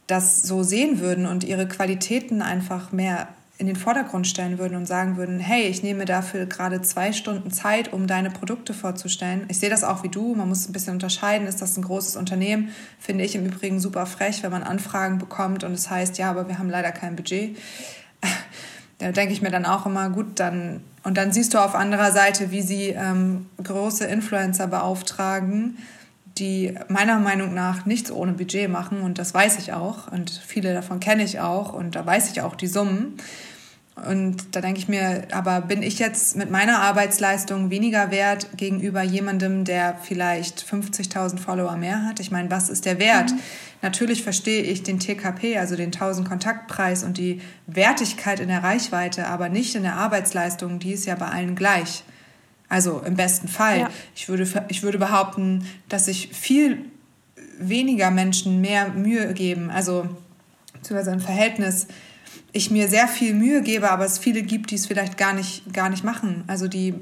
[0.08, 4.88] das so sehen würden und ihre Qualitäten einfach mehr in den Vordergrund stellen würden und
[4.88, 9.46] sagen würden, hey, ich nehme dafür gerade zwei Stunden Zeit, um deine Produkte vorzustellen.
[9.48, 12.16] Ich sehe das auch wie du, man muss ein bisschen unterscheiden, ist das ein großes
[12.16, 12.70] Unternehmen?
[13.00, 16.48] Finde ich im Übrigen super frech, wenn man Anfragen bekommt und es heißt, ja, aber
[16.48, 17.58] wir haben leider kein Budget.
[19.04, 22.12] Da denke ich mir dann auch immer, gut, dann und dann siehst du auf anderer
[22.12, 25.78] Seite, wie sie ähm, große Influencer beauftragen,
[26.38, 29.02] die meiner Meinung nach nichts ohne Budget machen.
[29.02, 30.12] Und das weiß ich auch.
[30.12, 31.74] Und viele davon kenne ich auch.
[31.74, 33.18] Und da weiß ich auch die Summen.
[33.96, 39.04] Und da denke ich mir, aber bin ich jetzt mit meiner Arbeitsleistung weniger wert gegenüber
[39.04, 42.20] jemandem, der vielleicht 50.000 Follower mehr hat?
[42.20, 43.32] Ich meine, was ist der Wert?
[43.32, 43.40] Mhm.
[43.84, 49.28] Natürlich verstehe ich den TKP, also den 1000 Kontaktpreis und die Wertigkeit in der Reichweite,
[49.28, 50.80] aber nicht in der Arbeitsleistung.
[50.80, 52.04] Die ist ja bei allen gleich.
[52.70, 53.82] Also im besten Fall.
[53.82, 53.90] Ja.
[54.16, 56.86] Ich, würde, ich würde behaupten, dass sich viel
[57.60, 60.08] weniger Menschen mehr Mühe geben, also
[60.74, 61.88] beziehungsweise ein Verhältnis
[62.52, 65.74] ich mir sehr viel Mühe gebe, aber es viele gibt, die es vielleicht gar nicht,
[65.74, 66.44] gar nicht machen.
[66.48, 66.94] Also die,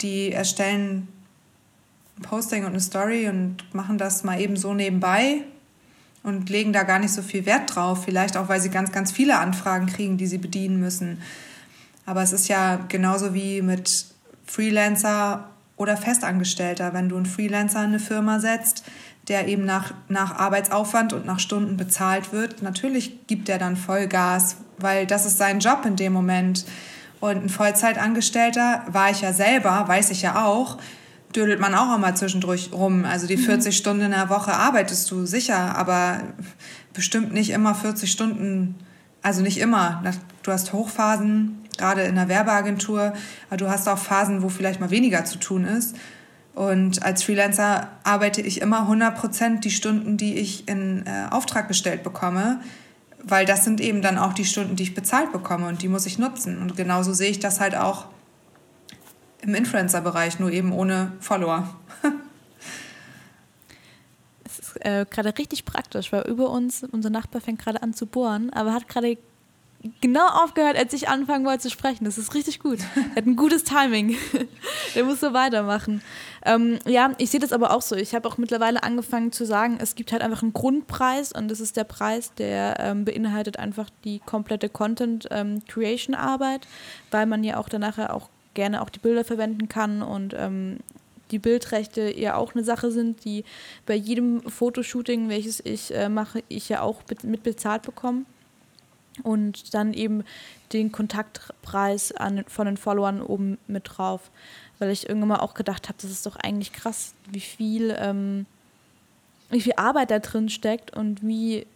[0.00, 1.08] die erstellen
[2.18, 5.42] ein Posting und eine Story und machen das mal eben so nebenbei
[6.22, 8.04] und legen da gar nicht so viel Wert drauf.
[8.04, 11.20] Vielleicht auch, weil sie ganz, ganz viele Anfragen kriegen, die sie bedienen müssen.
[12.06, 14.06] Aber es ist ja genauso wie mit
[14.46, 16.92] Freelancer oder Festangestellter.
[16.92, 18.84] Wenn du einen Freelancer in eine Firma setzt,
[19.28, 24.56] der eben nach, nach Arbeitsaufwand und nach Stunden bezahlt wird, natürlich gibt er dann Vollgas,
[24.78, 26.64] weil das ist sein Job in dem Moment.
[27.20, 30.78] Und ein Vollzeitangestellter war ich ja selber, weiß ich ja auch,
[31.34, 33.04] dödelt man auch immer zwischendurch rum.
[33.04, 33.76] Also die 40 mhm.
[33.76, 36.20] Stunden in der Woche arbeitest du sicher, aber
[36.92, 38.76] bestimmt nicht immer 40 Stunden,
[39.22, 40.02] also nicht immer.
[40.42, 43.14] Du hast Hochphasen, gerade in der Werbeagentur,
[43.48, 45.96] aber du hast auch Phasen, wo vielleicht mal weniger zu tun ist.
[46.54, 51.68] Und als Freelancer arbeite ich immer 100 Prozent die Stunden, die ich in äh, Auftrag
[51.68, 52.60] gestellt bekomme
[53.24, 56.06] weil das sind eben dann auch die Stunden, die ich bezahlt bekomme und die muss
[56.06, 56.60] ich nutzen.
[56.60, 58.06] Und genauso sehe ich das halt auch
[59.40, 61.68] im Influencer-Bereich, nur eben ohne Follower.
[64.44, 68.06] es ist äh, gerade richtig praktisch, weil über uns, unser Nachbar fängt gerade an zu
[68.06, 69.16] bohren, aber hat gerade
[70.00, 72.04] genau aufgehört, als ich anfangen wollte zu sprechen.
[72.04, 72.78] Das ist richtig gut.
[72.96, 74.16] Er hat ein gutes Timing.
[74.94, 76.02] Der muss so weitermachen.
[76.44, 77.96] Ähm, ja, ich sehe das aber auch so.
[77.96, 81.60] Ich habe auch mittlerweile angefangen zu sagen, es gibt halt einfach einen Grundpreis und das
[81.60, 85.62] ist der Preis, der ähm, beinhaltet einfach die komplette Content ähm,
[87.10, 90.78] weil man ja auch danach auch gerne auch die Bilder verwenden kann und ähm,
[91.30, 93.44] die Bildrechte ja auch eine Sache sind, die
[93.86, 98.24] bei jedem Fotoshooting, welches ich äh, mache, ich ja auch mit bezahlt bekomme
[99.22, 100.24] und dann eben
[100.72, 104.30] den Kontaktpreis an, von den Followern oben mit drauf.
[104.78, 108.46] Weil ich irgendwann mal auch gedacht habe, das ist doch eigentlich krass, wie viel, ähm,
[109.50, 111.66] wie viel Arbeit da drin steckt und wie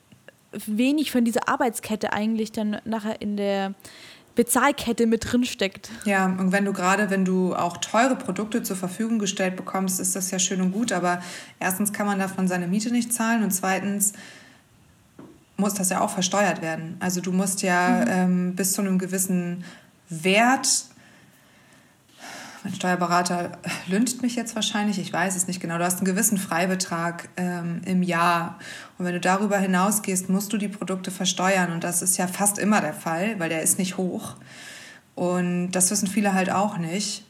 [0.52, 3.74] wenig von dieser Arbeitskette eigentlich dann nachher in der
[4.34, 5.90] Bezahlkette mit drin steckt.
[6.04, 10.14] Ja, und wenn du gerade, wenn du auch teure Produkte zur Verfügung gestellt bekommst, ist
[10.14, 11.20] das ja schön und gut, aber
[11.58, 14.12] erstens kann man davon seine Miete nicht zahlen und zweitens
[15.58, 16.96] muss das ja auch versteuert werden.
[17.00, 18.04] Also du musst ja mhm.
[18.08, 19.64] ähm, bis zu einem gewissen
[20.08, 20.86] Wert,
[22.64, 23.52] mein Steuerberater
[23.86, 27.82] lüncht mich jetzt wahrscheinlich, ich weiß es nicht genau, du hast einen gewissen Freibetrag ähm,
[27.84, 28.58] im Jahr.
[28.98, 31.72] Und wenn du darüber hinausgehst, musst du die Produkte versteuern.
[31.72, 34.34] Und das ist ja fast immer der Fall, weil der ist nicht hoch.
[35.14, 37.24] Und das wissen viele halt auch nicht,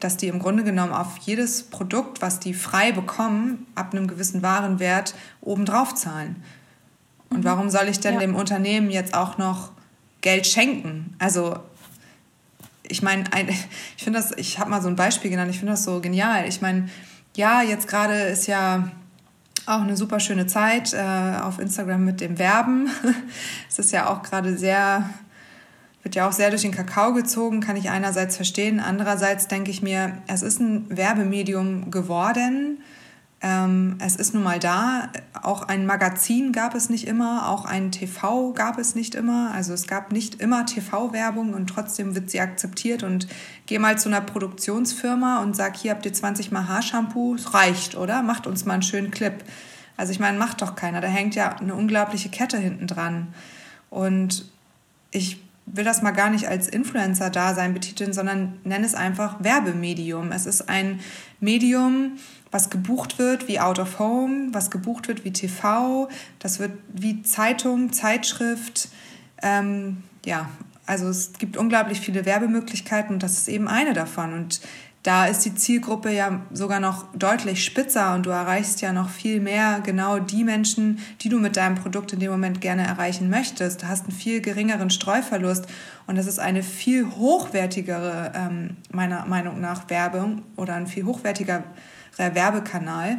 [0.00, 4.42] dass die im Grunde genommen auf jedes Produkt, was die frei bekommen, ab einem gewissen
[4.42, 6.42] Warenwert obendrauf zahlen.
[7.34, 7.44] Und mhm.
[7.44, 8.20] warum soll ich denn ja.
[8.20, 9.72] dem Unternehmen jetzt auch noch
[10.20, 11.14] Geld schenken?
[11.18, 11.56] Also
[12.82, 13.24] ich meine,
[13.96, 16.46] ich finde das, ich habe mal so ein Beispiel genannt, ich finde das so genial.
[16.48, 16.88] Ich meine,
[17.36, 18.88] ja, jetzt gerade ist ja
[19.66, 22.88] auch eine super schöne Zeit äh, auf Instagram mit dem Werben.
[23.68, 25.08] es ist ja auch gerade sehr,
[26.02, 28.78] wird ja auch sehr durch den Kakao gezogen, kann ich einerseits verstehen.
[28.78, 32.78] Andererseits denke ich mir, es ist ein Werbemedium geworden
[33.44, 35.10] ähm, es ist nun mal da.
[35.42, 39.50] Auch ein Magazin gab es nicht immer, auch ein TV gab es nicht immer.
[39.52, 43.02] Also es gab nicht immer TV-Werbung und trotzdem wird sie akzeptiert.
[43.02, 43.28] Und
[43.66, 48.22] geh mal zu einer Produktionsfirma und sag, hier habt ihr 20 Mal Haarshampoo, reicht, oder?
[48.22, 49.44] Macht uns mal einen schönen Clip.
[49.98, 51.02] Also ich meine, macht doch keiner.
[51.02, 53.34] Da hängt ja eine unglaubliche Kette hinten dran.
[53.90, 54.50] Und
[55.10, 60.32] ich will das mal gar nicht als Influencer-Dasein betiteln, sondern nenne es einfach Werbemedium.
[60.32, 61.00] Es ist ein
[61.40, 62.12] Medium,
[62.54, 67.20] was gebucht wird wie Out of Home, was gebucht wird wie TV, das wird wie
[67.24, 68.90] Zeitung, Zeitschrift.
[69.42, 70.48] Ähm, ja,
[70.86, 74.32] also es gibt unglaublich viele Werbemöglichkeiten und das ist eben eine davon.
[74.34, 74.60] Und
[75.02, 79.40] da ist die Zielgruppe ja sogar noch deutlich spitzer und du erreichst ja noch viel
[79.40, 83.82] mehr genau die Menschen, die du mit deinem Produkt in dem Moment gerne erreichen möchtest.
[83.82, 85.66] Du hast einen viel geringeren Streuverlust
[86.06, 91.64] und das ist eine viel hochwertigere, ähm, meiner Meinung nach, Werbung oder ein viel hochwertiger
[92.16, 93.18] Werbekanal,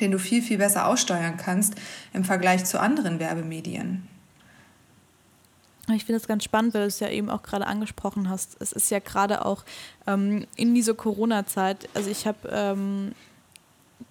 [0.00, 1.74] den du viel, viel besser aussteuern kannst
[2.12, 4.08] im Vergleich zu anderen Werbemedien.
[5.92, 8.56] Ich finde es ganz spannend, weil du es ja eben auch gerade angesprochen hast.
[8.60, 9.64] Es ist ja gerade auch
[10.06, 13.12] ähm, in dieser Corona-Zeit, also ich habe ähm,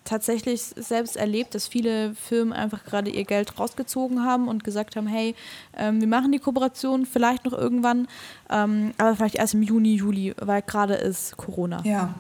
[0.04, 5.08] tatsächlich selbst erlebt, dass viele Firmen einfach gerade ihr Geld rausgezogen haben und gesagt haben,
[5.08, 5.36] hey,
[5.76, 8.08] ähm, wir machen die Kooperation vielleicht noch irgendwann,
[8.52, 11.82] ähm, aber vielleicht erst im Juni, Juli, weil gerade ist Corona.
[11.84, 12.14] Ja.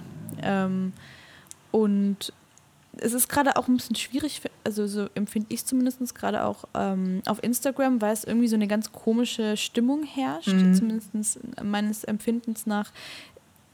[1.73, 2.31] Und
[2.97, 6.65] es ist gerade auch ein bisschen schwierig, also so empfinde ich es zumindest gerade auch
[6.75, 10.75] ähm, auf Instagram, weil es irgendwie so eine ganz komische Stimmung herrscht, mhm.
[10.75, 12.91] zumindest meines Empfindens nach,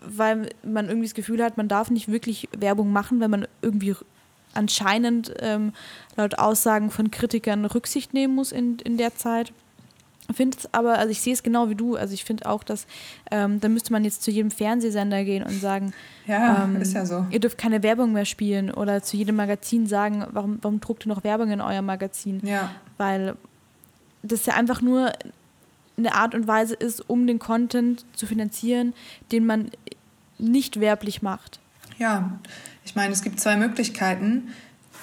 [0.02, 3.96] weil man irgendwie das Gefühl hat, man darf nicht wirklich Werbung machen, wenn man irgendwie
[4.54, 5.74] anscheinend ähm,
[6.16, 9.52] laut Aussagen von Kritikern Rücksicht nehmen muss in, in der Zeit
[10.36, 12.86] finde es aber, also ich sehe es genau wie du, also ich finde auch, dass
[13.32, 15.94] ähm, da müsste man jetzt zu jedem Fernsehsender gehen und sagen,
[16.28, 17.26] ja, ähm, ist ja so.
[17.32, 21.10] Ihr dürft keine Werbung mehr spielen oder zu jedem Magazin sagen, warum, warum druckt ihr
[21.10, 22.42] noch Werbung in euer Magazin?
[22.44, 22.72] Ja.
[22.98, 23.36] Weil
[24.22, 25.12] das ja einfach nur
[25.98, 28.94] eine Art und Weise ist, um den Content zu finanzieren,
[29.32, 29.70] den man
[30.38, 31.60] nicht werblich macht.
[31.98, 32.39] Ja,
[32.86, 34.50] ich meine, es gibt zwei Möglichkeiten.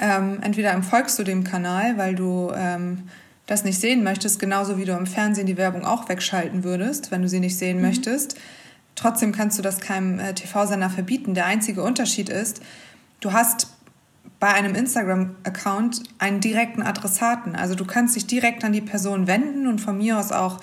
[0.00, 3.08] Ähm, entweder folgst du dem Kanal, weil du ähm,
[3.46, 7.22] das nicht sehen möchtest, genauso wie du im Fernsehen die Werbung auch wegschalten würdest, wenn
[7.22, 7.82] du sie nicht sehen mhm.
[7.84, 8.36] möchtest.
[8.96, 11.34] Trotzdem kannst du das keinem äh, TV-Sender verbieten.
[11.34, 12.60] Der einzige Unterschied ist,
[13.20, 13.68] du hast
[14.40, 17.54] bei einem Instagram-Account einen direkten Adressaten.
[17.54, 20.60] Also du kannst dich direkt an die Person wenden und von mir aus auch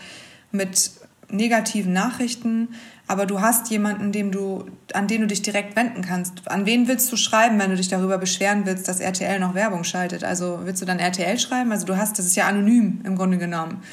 [0.52, 0.92] mit
[1.30, 2.70] negativen Nachrichten.
[3.08, 6.50] Aber du hast jemanden, dem du, an den du dich direkt wenden kannst.
[6.50, 9.84] An wen willst du schreiben, wenn du dich darüber beschweren willst, dass RTL noch Werbung
[9.84, 10.24] schaltet?
[10.24, 11.72] Also willst du dann RTL schreiben?
[11.72, 13.84] Also du hast, das ist ja anonym im Grunde genommen.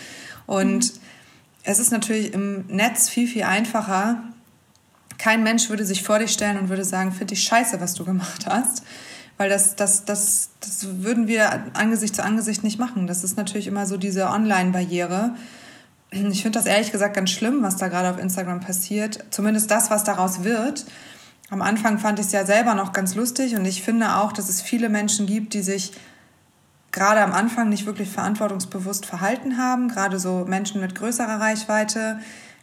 [0.46, 1.00] Und mhm.
[1.64, 4.22] es ist natürlich im Netz viel, viel einfacher.
[5.18, 8.04] Kein Mensch würde sich vor dich stellen und würde sagen, finde ich scheiße, was du
[8.04, 8.84] gemacht hast.
[9.38, 13.06] Weil das, das, das, das würden wir Angesicht zu Angesicht nicht machen.
[13.08, 15.34] Das ist natürlich immer so diese Online-Barriere
[16.10, 19.24] ich finde das ehrlich gesagt ganz schlimm, was da gerade auf Instagram passiert.
[19.30, 20.84] Zumindest das, was daraus wird.
[21.50, 24.48] Am Anfang fand ich es ja selber noch ganz lustig und ich finde auch, dass
[24.48, 25.92] es viele Menschen gibt, die sich
[26.92, 32.18] gerade am Anfang nicht wirklich verantwortungsbewusst verhalten haben, gerade so Menschen mit größerer Reichweite.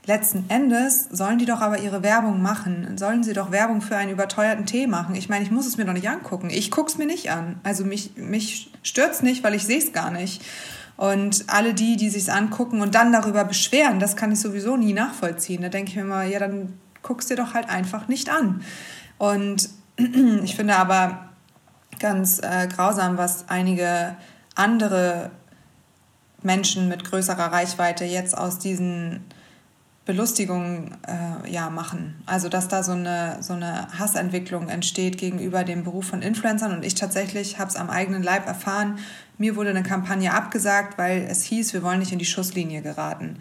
[0.06, 2.98] Letzten Endes sollen die doch aber ihre Werbung machen.
[2.98, 5.16] Sollen sie doch Werbung für einen überteuerten Tee machen.
[5.16, 6.50] Ich meine, ich muss es mir doch nicht angucken.
[6.50, 7.60] Ich gucke es mir nicht an.
[7.64, 10.42] Also mich, mich es nicht, weil ich sehe es gar nicht.
[10.98, 14.94] Und alle die, die sich angucken und dann darüber beschweren, das kann ich sowieso nie
[14.94, 15.62] nachvollziehen.
[15.62, 18.64] Da denke ich mir immer, ja, dann guckst dir doch halt einfach nicht an.
[19.20, 19.70] Und
[20.44, 21.30] ich finde aber
[22.00, 24.16] ganz äh, grausam, was einige
[24.56, 25.32] andere
[26.42, 29.24] Menschen mit größerer Reichweite jetzt aus diesen
[30.08, 32.16] Belustigungen äh, ja, machen.
[32.26, 36.72] Also dass da so eine, so eine Hassentwicklung entsteht gegenüber dem Beruf von Influencern.
[36.72, 38.98] Und ich tatsächlich habe es am eigenen Leib erfahren,
[39.38, 43.38] mir wurde eine Kampagne abgesagt, weil es hieß, wir wollen nicht in die Schusslinie geraten.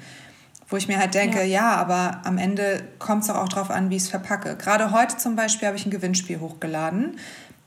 [0.68, 3.88] Wo ich mir halt denke, ja, ja aber am Ende kommt es auch darauf an,
[3.88, 4.56] wie ich es verpacke.
[4.56, 7.16] Gerade heute zum Beispiel habe ich ein Gewinnspiel hochgeladen.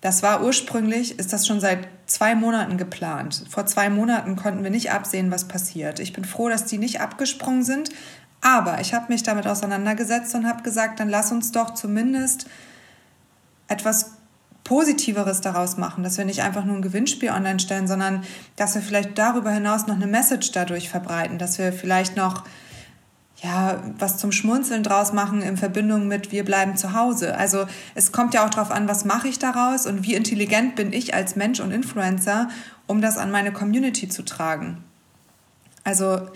[0.01, 3.45] Das war ursprünglich, ist das schon seit zwei Monaten geplant.
[3.49, 5.99] Vor zwei Monaten konnten wir nicht absehen, was passiert.
[5.99, 7.89] Ich bin froh, dass die nicht abgesprungen sind.
[8.41, 12.47] Aber ich habe mich damit auseinandergesetzt und habe gesagt, dann lass uns doch zumindest
[13.67, 14.11] etwas
[14.63, 18.23] Positiveres daraus machen, dass wir nicht einfach nur ein Gewinnspiel online stellen, sondern
[18.55, 22.43] dass wir vielleicht darüber hinaus noch eine Message dadurch verbreiten, dass wir vielleicht noch
[23.41, 27.37] ja, was zum Schmunzeln draus machen in Verbindung mit wir bleiben zu Hause.
[27.37, 30.91] Also es kommt ja auch darauf an, was mache ich daraus und wie intelligent bin
[30.91, 32.49] ich als Mensch und Influencer,
[32.85, 34.83] um das an meine Community zu tragen.
[35.85, 36.27] Also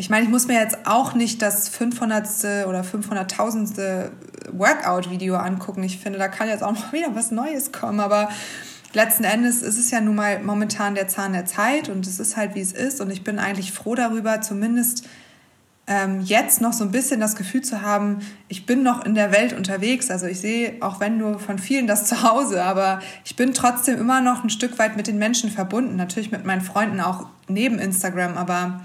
[0.00, 2.66] ich meine, ich muss mir jetzt auch nicht das 500.
[2.66, 4.10] oder 500.000.
[4.52, 5.82] Workout-Video angucken.
[5.82, 8.28] Ich finde, da kann jetzt auch noch wieder was Neues kommen, aber
[8.92, 12.36] letzten Endes ist es ja nun mal momentan der Zahn der Zeit und es ist
[12.36, 15.06] halt, wie es ist und ich bin eigentlich froh darüber, zumindest
[15.86, 19.32] ähm, jetzt noch so ein bisschen das Gefühl zu haben, ich bin noch in der
[19.32, 20.10] Welt unterwegs.
[20.10, 23.98] Also ich sehe, auch wenn nur von vielen das zu Hause, aber ich bin trotzdem
[23.98, 25.96] immer noch ein Stück weit mit den Menschen verbunden.
[25.96, 28.82] Natürlich mit meinen Freunden auch neben Instagram, aber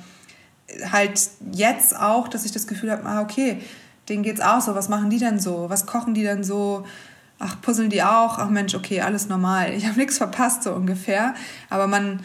[0.92, 1.20] halt
[1.52, 3.62] jetzt auch, dass ich das Gefühl habe, ah, okay,
[4.10, 5.70] denen geht's auch so, was machen die denn so?
[5.70, 6.86] Was kochen die denn so?
[7.40, 8.38] Ach, puzzeln die auch?
[8.38, 9.74] Ach Mensch, okay, alles normal.
[9.74, 11.36] Ich habe nichts verpasst, so ungefähr.
[11.70, 12.22] Aber man,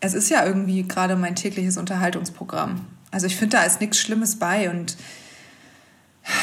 [0.00, 2.86] es ist ja irgendwie gerade mein tägliches Unterhaltungsprogramm.
[3.10, 4.96] Also ich finde, da ist nichts Schlimmes bei und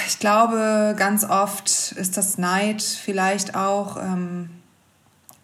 [0.07, 4.49] ich glaube, ganz oft ist das Neid vielleicht auch ähm,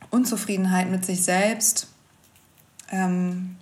[0.10, 1.88] Unzufriedenheit mit sich selbst.
[2.90, 3.56] Ähm,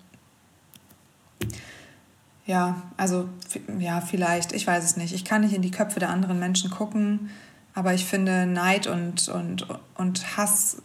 [2.50, 3.30] ja, also
[3.78, 5.14] ja, vielleicht, ich weiß es nicht.
[5.14, 7.30] Ich kann nicht in die Köpfe der anderen Menschen gucken,
[7.76, 10.82] aber ich finde, Neid und, und, und Hass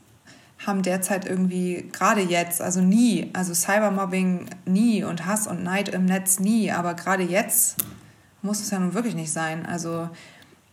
[0.67, 6.05] haben derzeit irgendwie, gerade jetzt, also nie, also Cybermobbing nie und Hass und Neid im
[6.05, 7.77] Netz nie, aber gerade jetzt
[8.43, 9.65] muss es ja nun wirklich nicht sein.
[9.65, 10.11] Also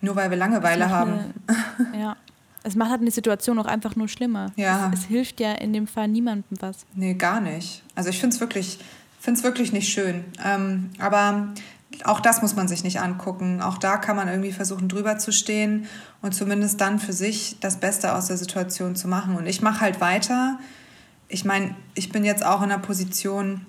[0.02, 1.34] nur weil wir Langeweile haben.
[1.48, 2.18] Eine, ja.
[2.64, 4.52] Es macht halt eine Situation auch einfach nur schlimmer.
[4.58, 4.92] Ja.
[4.94, 6.86] Es, es hilft ja in dem Fall niemandem was.
[6.94, 7.82] Nee, gar nicht.
[7.96, 8.80] Also ich finde es wirklich
[9.22, 10.26] finde es wirklich nicht schön.
[10.44, 11.50] Ähm, aber
[12.06, 13.62] auch das muss man sich nicht angucken.
[13.62, 15.86] Auch da kann man irgendwie versuchen, drüber zu stehen
[16.24, 19.36] und zumindest dann für sich das Beste aus der Situation zu machen.
[19.36, 20.60] Und ich mache halt weiter.
[21.28, 23.66] Ich meine, ich bin jetzt auch in einer Position,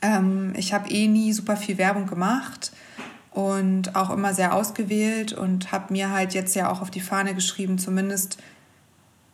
[0.00, 2.72] ähm, ich habe eh nie super viel Werbung gemacht
[3.32, 7.34] und auch immer sehr ausgewählt und habe mir halt jetzt ja auch auf die Fahne
[7.34, 8.38] geschrieben, zumindest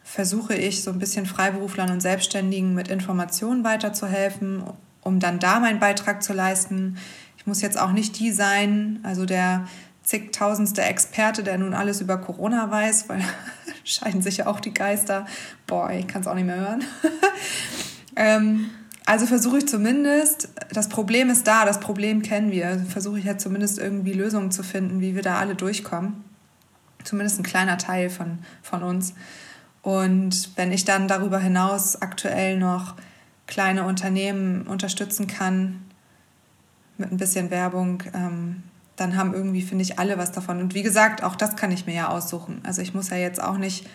[0.02, 4.64] versuche ich so ein bisschen Freiberuflern und Selbstständigen mit Informationen weiterzuhelfen
[5.02, 6.96] um dann da meinen Beitrag zu leisten.
[7.36, 9.66] Ich muss jetzt auch nicht die sein, also der
[10.02, 13.22] zigtausendste Experte, der nun alles über Corona weiß, weil
[13.84, 15.26] scheiden sich ja auch die Geister.
[15.66, 16.84] Boah, ich kann es auch nicht mehr hören.
[18.16, 18.70] ähm,
[19.04, 23.24] also versuche ich zumindest, das Problem ist da, das Problem kennen wir, also versuche ich
[23.24, 26.24] ja zumindest irgendwie Lösungen zu finden, wie wir da alle durchkommen.
[27.04, 29.14] Zumindest ein kleiner Teil von, von uns.
[29.82, 32.94] Und wenn ich dann darüber hinaus aktuell noch
[33.52, 35.82] kleine Unternehmen unterstützen kann
[36.96, 38.62] mit ein bisschen Werbung, ähm,
[38.96, 40.58] dann haben irgendwie, finde ich, alle was davon.
[40.60, 42.62] Und wie gesagt, auch das kann ich mir ja aussuchen.
[42.64, 43.86] Also ich muss ja jetzt auch nicht,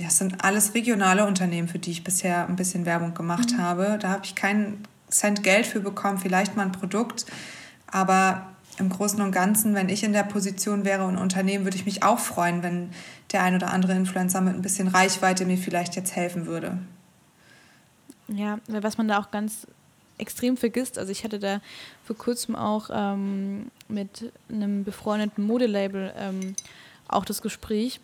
[0.00, 3.58] das sind alles regionale Unternehmen, für die ich bisher ein bisschen Werbung gemacht mhm.
[3.58, 3.98] habe.
[4.00, 7.26] Da habe ich keinen Cent Geld für bekommen, vielleicht mal ein Produkt.
[7.88, 8.46] Aber
[8.78, 12.04] im Großen und Ganzen, wenn ich in der Position wäre und Unternehmen, würde ich mich
[12.04, 12.90] auch freuen, wenn
[13.32, 16.78] der ein oder andere Influencer mit ein bisschen Reichweite mir vielleicht jetzt helfen würde.
[18.28, 19.66] Ja, was man da auch ganz
[20.18, 21.60] extrem vergisst, also ich hatte da
[22.04, 26.54] vor kurzem auch ähm, mit einem befreundeten Modelabel ähm,
[27.08, 28.00] auch das Gespräch,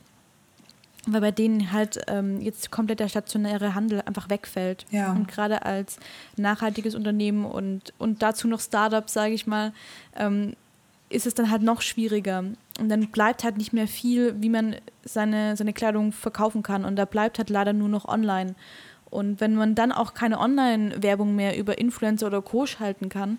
[1.06, 4.86] weil bei denen halt ähm, jetzt komplett der stationäre Handel einfach wegfällt.
[4.90, 5.12] Ja.
[5.12, 5.98] Und gerade als
[6.36, 9.72] nachhaltiges Unternehmen und, und dazu noch Startup, sage ich mal,
[10.14, 10.54] ähm,
[11.08, 12.44] ist es dann halt noch schwieriger.
[12.78, 16.84] Und dann bleibt halt nicht mehr viel, wie man seine, seine Kleidung verkaufen kann.
[16.84, 18.54] Und da bleibt halt leider nur noch online.
[19.12, 22.64] Und wenn man dann auch keine Online-Werbung mehr über Influencer oder Co.
[22.64, 23.38] schalten kann,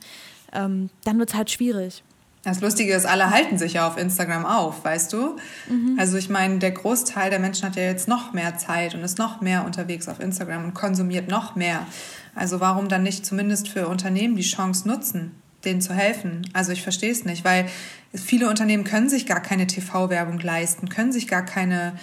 [0.54, 2.04] ähm, dann wird es halt schwierig.
[2.44, 5.38] Das Lustige ist, alle halten sich ja auf Instagram auf, weißt du?
[5.70, 5.98] Mhm.
[5.98, 9.18] Also ich meine, der Großteil der Menschen hat ja jetzt noch mehr Zeit und ist
[9.18, 11.88] noch mehr unterwegs auf Instagram und konsumiert noch mehr.
[12.36, 15.32] Also warum dann nicht zumindest für Unternehmen die Chance nutzen,
[15.64, 16.48] denen zu helfen?
[16.52, 17.66] Also ich verstehe es nicht, weil
[18.14, 21.94] viele Unternehmen können sich gar keine TV-Werbung leisten, können sich gar keine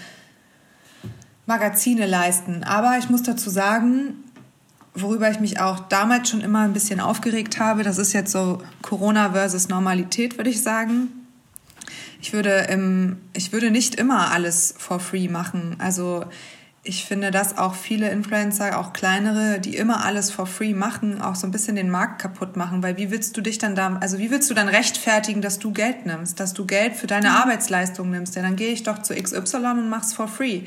[1.50, 2.62] Magazine leisten.
[2.62, 4.14] Aber ich muss dazu sagen,
[4.94, 8.62] worüber ich mich auch damals schon immer ein bisschen aufgeregt habe, das ist jetzt so
[8.82, 11.08] Corona versus Normalität, würde ich sagen.
[12.22, 15.74] Ich würde, im, ich würde nicht immer alles for free machen.
[15.78, 16.24] Also
[16.82, 21.34] ich finde, dass auch viele Influencer, auch kleinere, die immer alles for free machen, auch
[21.34, 22.82] so ein bisschen den Markt kaputt machen.
[22.82, 25.72] Weil wie willst du dich dann da, also wie willst du dann rechtfertigen, dass du
[25.72, 27.36] Geld nimmst, dass du Geld für deine mhm.
[27.36, 28.36] Arbeitsleistung nimmst?
[28.36, 30.62] Ja, dann gehe ich doch zu XY und mach's for free.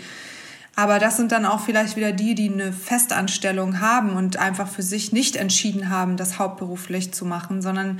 [0.76, 4.82] Aber das sind dann auch vielleicht wieder die, die eine Festanstellung haben und einfach für
[4.82, 7.99] sich nicht entschieden haben, das hauptberuflich zu machen, sondern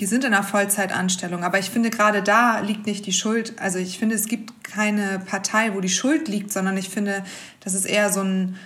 [0.00, 1.44] die sind in einer Vollzeitanstellung.
[1.44, 3.54] Aber ich finde, gerade da liegt nicht die Schuld.
[3.60, 7.24] Also ich finde, es gibt keine Partei, wo die Schuld liegt, sondern ich finde,
[7.60, 8.56] das ist eher so ein,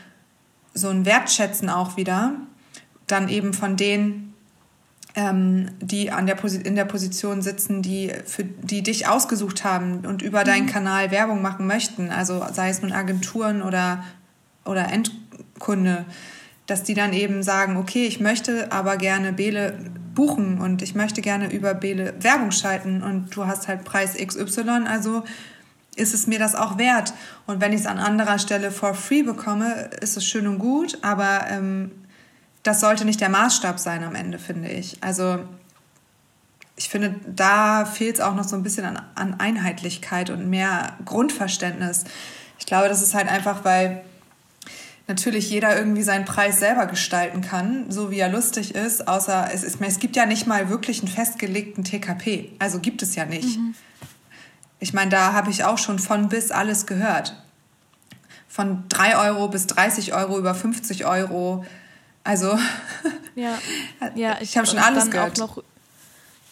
[0.72, 2.32] so ein Wertschätzen auch wieder.
[3.06, 4.27] Dann eben von denen,
[5.18, 10.22] ähm, die an der in der Position sitzen, die, für, die dich ausgesucht haben und
[10.22, 10.44] über mhm.
[10.44, 14.04] deinen Kanal Werbung machen möchten, also sei es nun Agenturen oder,
[14.64, 16.04] oder Endkunde,
[16.66, 19.76] dass die dann eben sagen, okay, ich möchte aber gerne Bele
[20.14, 24.86] buchen und ich möchte gerne über Bele Werbung schalten und du hast halt Preis XY,
[24.86, 25.24] also
[25.96, 27.12] ist es mir das auch wert.
[27.46, 30.96] Und wenn ich es an anderer Stelle for free bekomme, ist es schön und gut,
[31.02, 31.90] aber ähm,
[32.62, 35.02] das sollte nicht der Maßstab sein am Ende, finde ich.
[35.02, 35.38] Also
[36.76, 40.96] ich finde, da fehlt es auch noch so ein bisschen an, an Einheitlichkeit und mehr
[41.04, 42.04] Grundverständnis.
[42.58, 44.04] Ich glaube, das ist halt einfach, weil
[45.08, 49.64] natürlich jeder irgendwie seinen Preis selber gestalten kann, so wie er lustig ist, außer es,
[49.64, 52.52] ist, es gibt ja nicht mal wirklich einen festgelegten TKP.
[52.58, 53.58] Also gibt es ja nicht.
[53.58, 53.74] Mhm.
[54.80, 57.42] Ich meine, da habe ich auch schon von bis alles gehört.
[58.46, 61.64] Von 3 Euro bis 30 Euro über 50 Euro.
[62.28, 62.58] Also,
[63.36, 63.58] ja,
[64.14, 65.40] ja ich, ich habe schon alles gehört.
[65.40, 65.64] Auch noch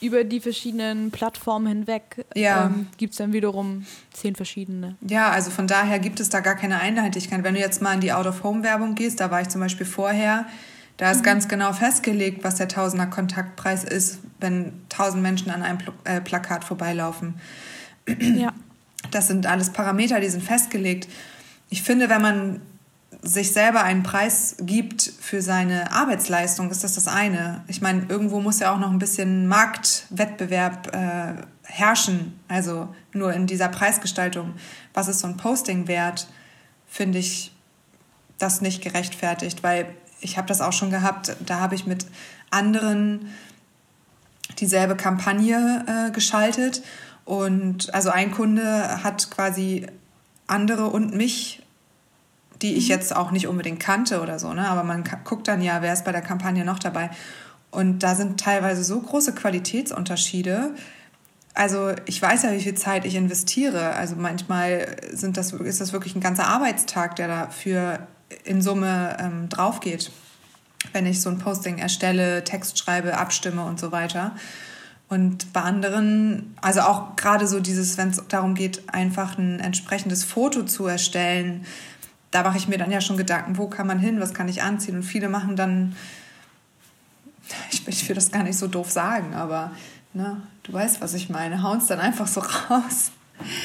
[0.00, 2.66] über die verschiedenen Plattformen hinweg ja.
[2.66, 4.96] ähm, gibt es dann wiederum zehn verschiedene.
[5.06, 7.44] Ja, also von daher gibt es da gar keine Einheitlichkeit.
[7.44, 10.46] Wenn du jetzt mal in die Out-of-Home-Werbung gehst, da war ich zum Beispiel vorher,
[10.96, 11.24] da ist mhm.
[11.24, 16.22] ganz genau festgelegt, was der Tausender Kontaktpreis ist, wenn tausend Menschen an einem Pl äh,
[16.22, 17.34] Plakat vorbeilaufen.
[18.18, 18.54] Ja.
[19.10, 21.06] Das sind alles Parameter, die sind festgelegt.
[21.68, 22.60] Ich finde, wenn man
[23.26, 27.64] sich selber einen Preis gibt für seine Arbeitsleistung, ist das das eine.
[27.66, 32.38] Ich meine, irgendwo muss ja auch noch ein bisschen Marktwettbewerb äh, herrschen.
[32.48, 34.54] Also nur in dieser Preisgestaltung.
[34.94, 36.28] Was ist so ein Posting wert,
[36.86, 37.52] finde ich
[38.38, 39.86] das nicht gerechtfertigt, weil
[40.20, 42.06] ich habe das auch schon gehabt, da habe ich mit
[42.50, 43.32] anderen
[44.58, 46.82] dieselbe Kampagne äh, geschaltet
[47.24, 49.86] und also ein Kunde hat quasi
[50.46, 51.65] andere und mich
[52.62, 52.90] die ich mhm.
[52.90, 54.68] jetzt auch nicht unbedingt kannte oder so, ne?
[54.68, 57.10] aber man guckt dann ja, wer ist bei der Kampagne noch dabei.
[57.70, 60.70] Und da sind teilweise so große Qualitätsunterschiede.
[61.52, 63.94] Also ich weiß ja, wie viel Zeit ich investiere.
[63.94, 68.06] Also manchmal sind das, ist das wirklich ein ganzer Arbeitstag, der dafür
[68.44, 70.10] in Summe ähm, drauf geht,
[70.92, 74.34] wenn ich so ein Posting erstelle, Text schreibe, abstimme und so weiter.
[75.08, 80.24] Und bei anderen, also auch gerade so dieses, wenn es darum geht, einfach ein entsprechendes
[80.24, 81.64] Foto zu erstellen,
[82.36, 84.62] da mache ich mir dann ja schon Gedanken, wo kann man hin, was kann ich
[84.62, 84.96] anziehen.
[84.96, 85.96] Und viele machen dann,
[87.70, 89.70] ich, ich will das gar nicht so doof sagen, aber
[90.12, 93.10] ne, du weißt, was ich meine, hauen es dann einfach so raus.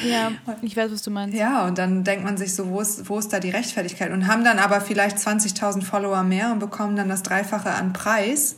[0.06, 1.36] Ja, ich weiß, was du meinst.
[1.36, 4.10] Ja, und dann denkt man sich so, wo ist, wo ist da die Rechtfertigkeit?
[4.10, 8.56] Und haben dann aber vielleicht 20.000 Follower mehr und bekommen dann das Dreifache an Preis.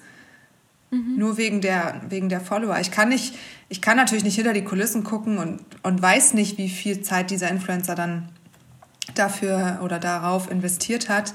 [0.93, 1.17] Mhm.
[1.17, 2.79] Nur wegen der, wegen der Follower.
[2.81, 3.35] Ich kann nicht,
[3.69, 7.31] ich kann natürlich nicht hinter die Kulissen gucken und, und weiß nicht, wie viel Zeit
[7.31, 8.29] dieser Influencer dann
[9.15, 11.35] dafür oder darauf investiert hat.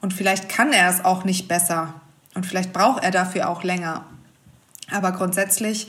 [0.00, 1.94] Und vielleicht kann er es auch nicht besser.
[2.34, 4.04] Und vielleicht braucht er dafür auch länger.
[4.90, 5.88] Aber grundsätzlich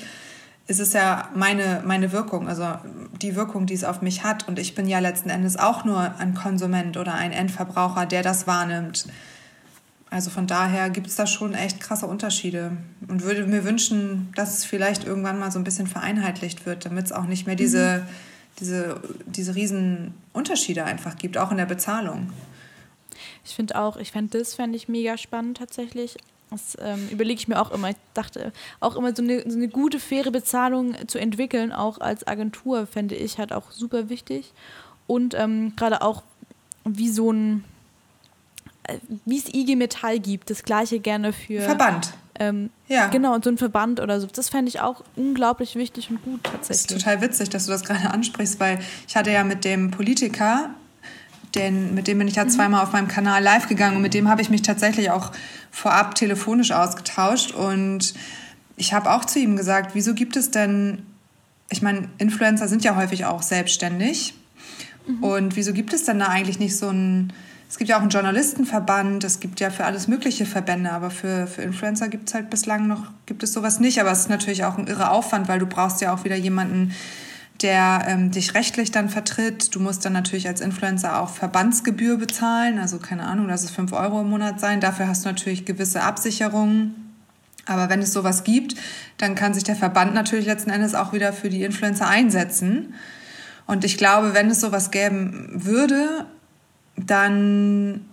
[0.67, 2.76] ist es ja meine, meine Wirkung, also
[3.22, 4.47] die Wirkung, die es auf mich hat.
[4.47, 8.47] Und ich bin ja letzten Endes auch nur ein Konsument oder ein Endverbraucher, der das
[8.47, 9.05] wahrnimmt.
[10.09, 12.72] Also von daher gibt es da schon echt krasse Unterschiede
[13.07, 17.05] und würde mir wünschen, dass es vielleicht irgendwann mal so ein bisschen vereinheitlicht wird, damit
[17.05, 18.13] es auch nicht mehr diese, mhm.
[18.62, 22.32] Diese, diese riesen Unterschiede einfach gibt, auch in der Bezahlung.
[23.43, 26.18] Ich finde auch, ich fände das fände ich mega spannend tatsächlich.
[26.51, 27.89] Das ähm, überlege ich mir auch immer.
[27.89, 32.28] Ich dachte auch immer, so eine, so eine gute, faire Bezahlung zu entwickeln, auch als
[32.28, 34.53] Agentur, fände ich halt auch super wichtig.
[35.07, 36.24] Und ähm, gerade auch
[36.84, 37.64] wie so ein
[38.84, 41.62] äh, wie es IG Metall gibt, das gleiche gerne für.
[41.62, 42.14] Verband.
[42.42, 43.08] Ähm, ja.
[43.10, 44.26] Genau, und so ein Verband oder so.
[44.26, 46.88] Das fände ich auch unglaublich wichtig und gut tatsächlich.
[46.88, 49.92] Das ist total witzig, dass du das gerade ansprichst, weil ich hatte ja mit dem
[49.92, 50.72] Politiker,
[51.54, 52.50] den, mit dem bin ich ja mhm.
[52.50, 55.32] zweimal auf meinem Kanal live gegangen und mit dem habe ich mich tatsächlich auch
[55.70, 58.16] vorab telefonisch ausgetauscht und
[58.76, 61.06] ich habe auch zu ihm gesagt, wieso gibt es denn,
[61.70, 64.34] ich meine, Influencer sind ja häufig auch selbstständig
[65.06, 65.24] mhm.
[65.24, 67.34] und wieso gibt es denn da eigentlich nicht so ein
[67.72, 71.47] es gibt ja auch einen Journalistenverband, es gibt ja für alles mögliche Verbände, aber für,
[71.47, 74.01] für Influencer gibt es halt bislang noch, gibt es sowas nicht.
[74.01, 76.93] Aber es ist natürlich auch ein irrer Aufwand, weil du brauchst ja auch wieder jemanden,
[77.61, 79.74] der ähm, dich rechtlich dann vertritt.
[79.74, 83.93] Du musst dann natürlich als Influencer auch Verbandsgebühr bezahlen, also keine Ahnung, lass es 5
[83.93, 84.82] Euro im Monat sein.
[84.82, 87.15] Dafür hast du natürlich gewisse Absicherungen.
[87.67, 88.76] Aber wenn es sowas gibt,
[89.17, 92.95] dann kann sich der Verband natürlich letzten Endes auch wieder für die Influencer einsetzen.
[93.65, 96.26] Und ich glaube, wenn es sowas geben würde,
[96.96, 98.06] dann,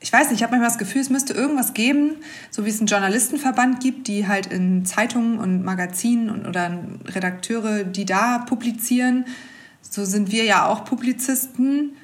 [0.00, 2.16] ich weiß nicht, ich habe manchmal das Gefühl, es müsste irgendwas geben,
[2.50, 7.84] so wie es einen Journalistenverband gibt, die halt in Zeitungen und Magazinen und, oder Redakteure,
[7.84, 9.24] die da publizieren.
[9.82, 11.96] So sind wir ja auch Publizisten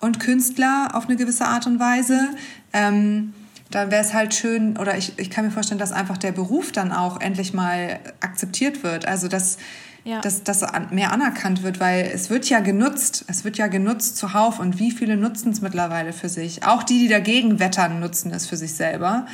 [0.00, 2.28] und Künstler auf eine gewisse Art und Weise.
[2.72, 3.34] Ähm,
[3.70, 6.70] dann wäre es halt schön, oder ich, ich kann mir vorstellen, dass einfach der Beruf
[6.72, 9.06] dann auch endlich mal akzeptiert wird.
[9.06, 9.58] Also, dass
[10.06, 10.20] ja.
[10.20, 14.60] dass das mehr anerkannt wird, weil es wird ja genutzt, es wird ja genutzt zuhauf
[14.60, 16.64] und wie viele nutzen es mittlerweile für sich?
[16.64, 19.26] Auch die, die dagegen wettern, nutzen es für sich selber.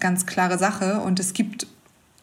[0.00, 1.00] Ganz klare Sache.
[1.00, 1.66] Und es gibt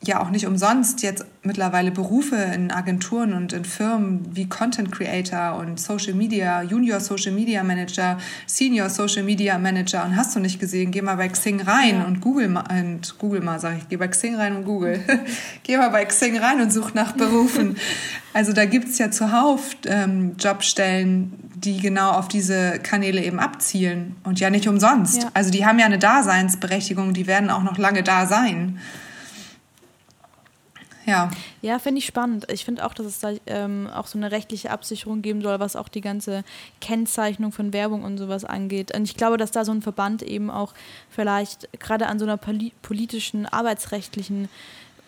[0.08, 5.58] ja auch nicht umsonst jetzt mittlerweile Berufe in Agenturen und in Firmen wie Content Creator
[5.58, 10.60] und Social Media, Junior Social Media Manager, Senior Social Media Manager und hast du nicht
[10.60, 12.06] gesehen, geh mal bei Xing rein ja.
[12.06, 14.99] und Google mal, und Google mal, sag ich, geh bei Xing rein und Google.
[15.64, 17.78] geh mal bei Xing rein und such nach Berufen.
[18.34, 24.39] also da gibt's ja zuhauf ähm, Jobstellen, die genau auf diese Kanäle eben abzielen und
[24.39, 25.24] ja nicht umsonst.
[25.24, 25.30] Ja.
[25.34, 28.80] Also die haben ja eine Daseinsberechtigung, die werden auch noch lange da sein.
[31.06, 31.30] Ja.
[31.62, 32.45] Ja, finde ich spannend.
[32.51, 35.76] Ich finde auch, dass es da ähm, auch so eine rechtliche Absicherung geben soll, was
[35.76, 36.43] auch die ganze
[36.82, 38.95] Kennzeichnung von Werbung und sowas angeht.
[38.95, 40.74] Und ich glaube, dass da so ein Verband eben auch
[41.10, 44.49] vielleicht gerade an so einer politischen, arbeitsrechtlichen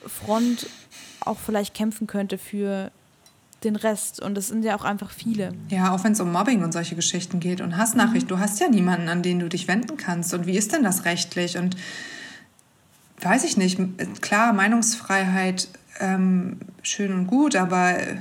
[0.05, 0.67] Front
[1.21, 2.91] auch vielleicht kämpfen könnte für
[3.63, 4.21] den Rest.
[4.21, 5.53] Und das sind ja auch einfach viele.
[5.69, 8.25] Ja, auch wenn es um Mobbing und solche Geschichten geht und Hassnachricht.
[8.25, 8.29] Mhm.
[8.29, 10.33] Du hast ja niemanden, an den du dich wenden kannst.
[10.33, 11.57] Und wie ist denn das rechtlich?
[11.57, 11.75] Und
[13.21, 13.79] weiß ich nicht.
[14.21, 15.67] Klar, Meinungsfreiheit
[15.99, 18.17] ähm, schön und gut, aber äh,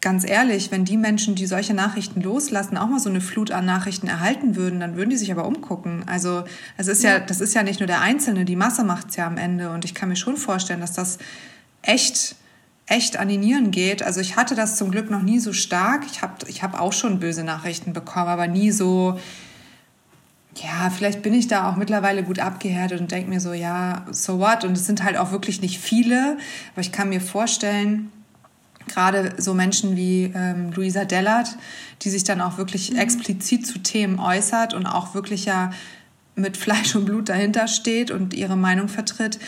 [0.00, 3.66] ganz ehrlich, wenn die Menschen, die solche Nachrichten loslassen, auch mal so eine Flut an
[3.66, 6.04] Nachrichten erhalten würden, dann würden die sich aber umgucken.
[6.06, 6.44] Also
[6.76, 9.16] es ist ja, ja das ist ja nicht nur der Einzelne, die Masse macht es
[9.16, 9.70] ja am Ende.
[9.70, 11.18] Und ich kann mir schon vorstellen, dass das
[11.82, 12.36] echt
[12.90, 14.02] echt an die Nieren geht.
[14.02, 16.02] Also ich hatte das zum Glück noch nie so stark.
[16.10, 19.18] Ich habe ich hab auch schon böse Nachrichten bekommen, aber nie so,
[20.62, 24.38] ja, vielleicht bin ich da auch mittlerweile gut abgehärtet und denke mir so, ja, so
[24.38, 24.64] what?
[24.64, 26.36] Und es sind halt auch wirklich nicht viele,
[26.72, 28.10] aber ich kann mir vorstellen,
[28.88, 31.56] gerade so Menschen wie ähm, Luisa Dellert,
[32.02, 32.98] die sich dann auch wirklich mhm.
[32.98, 35.70] explizit zu Themen äußert und auch wirklich ja
[36.34, 39.38] mit Fleisch und Blut dahinter steht und ihre Meinung vertritt,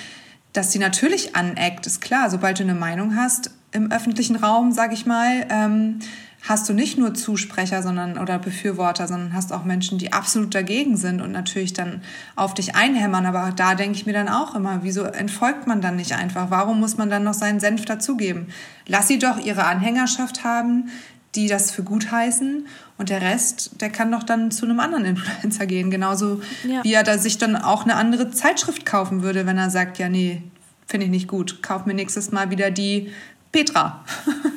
[0.53, 2.31] dass sie natürlich aneckt, ist klar.
[2.31, 6.01] Sobald du eine Meinung hast im öffentlichen Raum, sag ich mal, ähm,
[6.43, 10.97] hast du nicht nur Zusprecher sondern, oder Befürworter, sondern hast auch Menschen, die absolut dagegen
[10.97, 12.03] sind und natürlich dann
[12.35, 13.27] auf dich einhämmern.
[13.27, 16.51] Aber da denke ich mir dann auch immer, wieso entfolgt man dann nicht einfach?
[16.51, 18.49] Warum muss man dann noch seinen Senf dazugeben?
[18.87, 20.91] Lass sie doch ihre Anhängerschaft haben,
[21.37, 22.67] die das für gut heißen
[22.99, 25.91] und der Rest, der kann doch dann zu einem anderen Influencer gehen.
[25.91, 26.85] Genauso ja.
[26.85, 30.09] wie er da sich dann auch eine andere Zeitschrift kaufen würde, wenn er sagt, ja,
[30.09, 30.43] nee,
[30.87, 31.63] finde ich nicht gut.
[31.63, 33.11] Kauf mir nächstes Mal wieder die
[33.51, 34.05] Petra.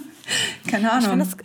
[0.68, 1.22] Keine Ahnung.
[1.22, 1.38] Ich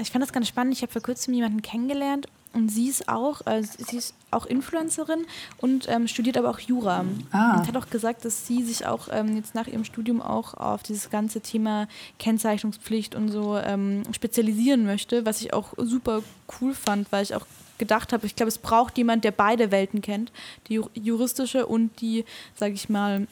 [0.00, 0.74] ich fand das ganz spannend.
[0.74, 5.26] Ich habe vor kurzem jemanden kennengelernt und sie ist auch, äh, sie ist auch Influencerin
[5.58, 7.04] und ähm, studiert aber auch Jura.
[7.30, 7.58] Ah.
[7.58, 10.82] Und hat auch gesagt, dass sie sich auch ähm, jetzt nach ihrem Studium auch auf
[10.82, 11.88] dieses ganze Thema
[12.18, 16.22] Kennzeichnungspflicht und so ähm, spezialisieren möchte, was ich auch super
[16.60, 17.46] cool fand, weil ich auch
[17.78, 20.32] gedacht habe, ich glaube, es braucht jemand, der beide Welten kennt,
[20.68, 22.24] die juristische und die,
[22.56, 23.28] sage ich mal,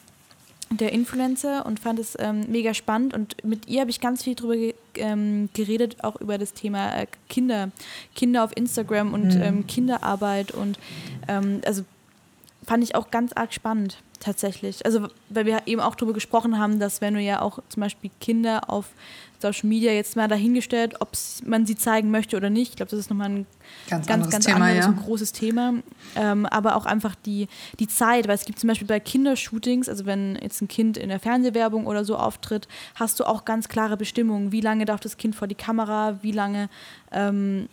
[0.69, 3.13] der Influencer und fand es ähm, mega spannend.
[3.13, 6.95] Und mit ihr habe ich ganz viel darüber ge ähm, geredet, auch über das Thema
[6.95, 7.69] äh, Kinder,
[8.15, 9.41] Kinder auf Instagram und mhm.
[9.41, 10.51] ähm, Kinderarbeit.
[10.51, 10.79] Und
[11.27, 11.83] ähm, also
[12.65, 14.85] fand ich auch ganz arg spannend, tatsächlich.
[14.85, 18.11] Also, weil wir eben auch darüber gesprochen haben, dass wenn du ja auch zum Beispiel
[18.19, 18.87] Kinder auf
[19.39, 21.11] Social Media jetzt mal dahingestellt, ob
[21.45, 22.71] man sie zeigen möchte oder nicht.
[22.71, 23.45] Ich glaube, das ist nochmal ein
[23.89, 24.91] ganz, ganz, ganz Thema, anderes ja.
[24.91, 25.73] und großes Thema.
[26.15, 27.47] Ähm, aber auch einfach die,
[27.79, 31.09] die Zeit, weil es gibt zum Beispiel bei Kindershootings, also wenn jetzt ein Kind in
[31.09, 34.51] der Fernsehwerbung oder so auftritt, hast du auch ganz klare Bestimmungen.
[34.51, 36.69] Wie lange darf das Kind vor die Kamera, wie lange
[37.11, 37.69] ähm,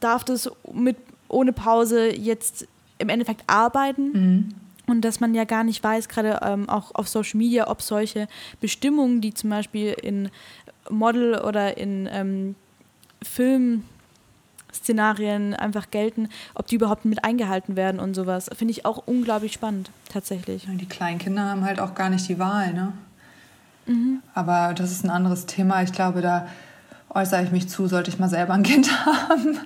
[0.00, 0.96] darf das mit
[1.28, 2.66] ohne Pause jetzt
[2.98, 4.12] im Endeffekt arbeiten.
[4.12, 4.48] Mhm.
[4.86, 8.28] Und dass man ja gar nicht weiß, gerade ähm, auch auf Social Media, ob solche
[8.60, 10.30] Bestimmungen, die zum Beispiel in
[10.90, 12.54] Model oder in ähm,
[13.22, 18.50] Filmszenarien einfach gelten, ob die überhaupt mit eingehalten werden und sowas.
[18.54, 20.66] Finde ich auch unglaublich spannend, tatsächlich.
[20.68, 22.92] Die kleinen Kinder haben halt auch gar nicht die Wahl, ne?
[23.86, 24.22] Mhm.
[24.34, 25.82] Aber das ist ein anderes Thema.
[25.82, 26.46] Ich glaube, da
[27.14, 29.58] äußere ich mich zu, sollte ich mal selber ein Kind haben.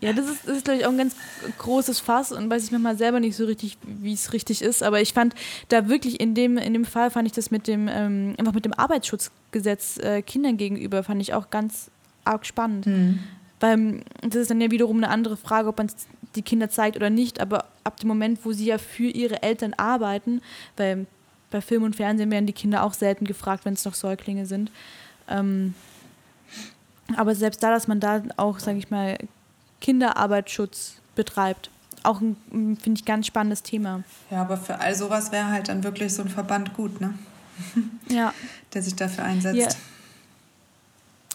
[0.00, 1.16] ja, das ist, das ist glaube ich, auch ein ganz
[1.58, 4.82] großes Fass und weiß ich manchmal selber nicht so richtig, wie es richtig ist.
[4.82, 5.34] Aber ich fand
[5.68, 8.64] da wirklich in dem, in dem Fall fand ich das mit dem, ähm, einfach mit
[8.64, 11.90] dem Arbeitsschutzgesetz äh, Kindern gegenüber, fand ich auch ganz
[12.24, 12.86] arg spannend.
[12.86, 13.18] Mhm.
[13.60, 15.90] Weil das ist dann ja wiederum eine andere Frage, ob man
[16.36, 19.74] die Kinder zeigt oder nicht, aber ab dem Moment, wo sie ja für ihre Eltern
[19.76, 20.42] arbeiten,
[20.76, 21.06] weil
[21.50, 24.70] bei Film und Fernsehen werden die Kinder auch selten gefragt, wenn es noch Säuglinge sind.
[25.28, 25.74] Ähm,
[27.16, 29.18] aber selbst da, dass man da auch, sage ich mal,
[29.80, 31.70] Kinderarbeitsschutz betreibt,
[32.02, 34.02] auch ein, finde ich, ganz spannendes Thema.
[34.30, 37.14] Ja, aber für all sowas wäre halt dann wirklich so ein Verband gut, ne?
[38.08, 38.32] Ja.
[38.72, 39.56] Der sich dafür einsetzt.
[39.56, 39.68] Ja.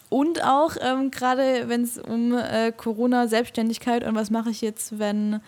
[0.09, 5.41] Und auch ähm, gerade, wenn es um äh, Corona-Selbstständigkeit und was mache ich jetzt, wenn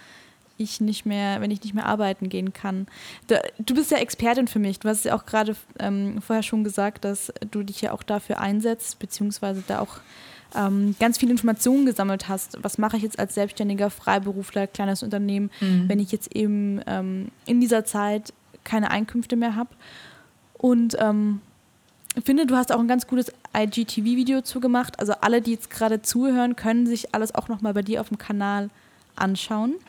[0.57, 2.87] ich nicht mehr, wenn ich nicht mehr arbeiten gehen kann.
[3.27, 4.79] Da, du bist ja Expertin für mich.
[4.79, 8.39] Du hast ja auch gerade ähm, vorher schon gesagt, dass du dich ja auch dafür
[8.39, 9.99] einsetzt, beziehungsweise da auch
[10.55, 12.57] ähm, ganz viele Informationen gesammelt hast.
[12.63, 15.89] Was mache ich jetzt als selbstständiger Freiberufler, kleines Unternehmen, mhm.
[15.89, 18.33] wenn ich jetzt eben ähm, in dieser Zeit
[18.63, 19.69] keine Einkünfte mehr habe?
[20.57, 21.41] Und ähm,
[22.15, 24.99] ich finde, du hast auch ein ganz gutes IGTV-Video zugemacht.
[24.99, 28.17] Also alle, die jetzt gerade zuhören, können sich alles auch nochmal bei dir auf dem
[28.17, 28.84] Kanal anschauen.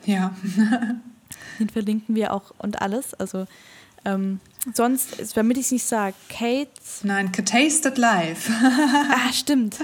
[0.05, 0.35] Ja.
[1.59, 3.13] Den verlinken wir auch und alles.
[3.13, 3.47] Also
[4.05, 4.39] ähm,
[4.73, 6.69] sonst, damit ich es nicht sage, Kate.
[7.03, 8.49] Nein, Tasted Live.
[8.63, 9.75] ah, stimmt.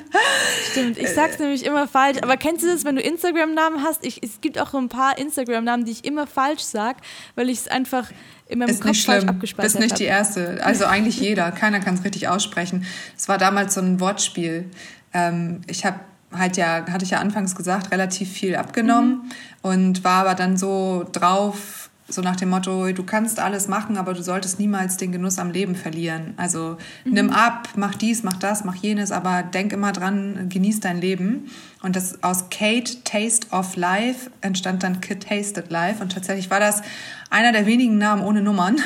[0.71, 0.97] Stimmt.
[0.97, 2.19] Ich sag's nämlich immer falsch.
[2.21, 4.05] Aber kennst du das, wenn du Instagram-Namen hast?
[4.05, 6.99] Ich, es gibt auch ein paar Instagram-Namen, die ich immer falsch sage,
[7.35, 8.11] weil ich es einfach
[8.47, 9.73] in meinem ist Kopf nicht falsch abgespeichert.
[9.73, 10.63] Bist nicht die Erste.
[10.63, 11.51] Also eigentlich jeder.
[11.51, 12.85] Keiner kann es richtig aussprechen.
[13.17, 14.69] Es war damals so ein Wortspiel.
[15.13, 15.99] Ähm, ich habe
[16.37, 19.31] halt ja, hatte ich ja anfangs gesagt, relativ viel abgenommen mhm.
[19.61, 24.13] und war aber dann so drauf, so nach dem Motto, du kannst alles machen, aber
[24.13, 26.33] du solltest niemals den Genuss am Leben verlieren.
[26.37, 27.13] Also mhm.
[27.13, 31.49] nimm ab, mach dies, mach das, mach jenes, aber denk immer dran, genieß dein Leben.
[31.81, 36.01] Und das aus Kate Taste of Life entstand dann Kid Tasted Life.
[36.01, 36.81] Und tatsächlich war das
[37.29, 38.77] einer der wenigen Namen ohne Nummern.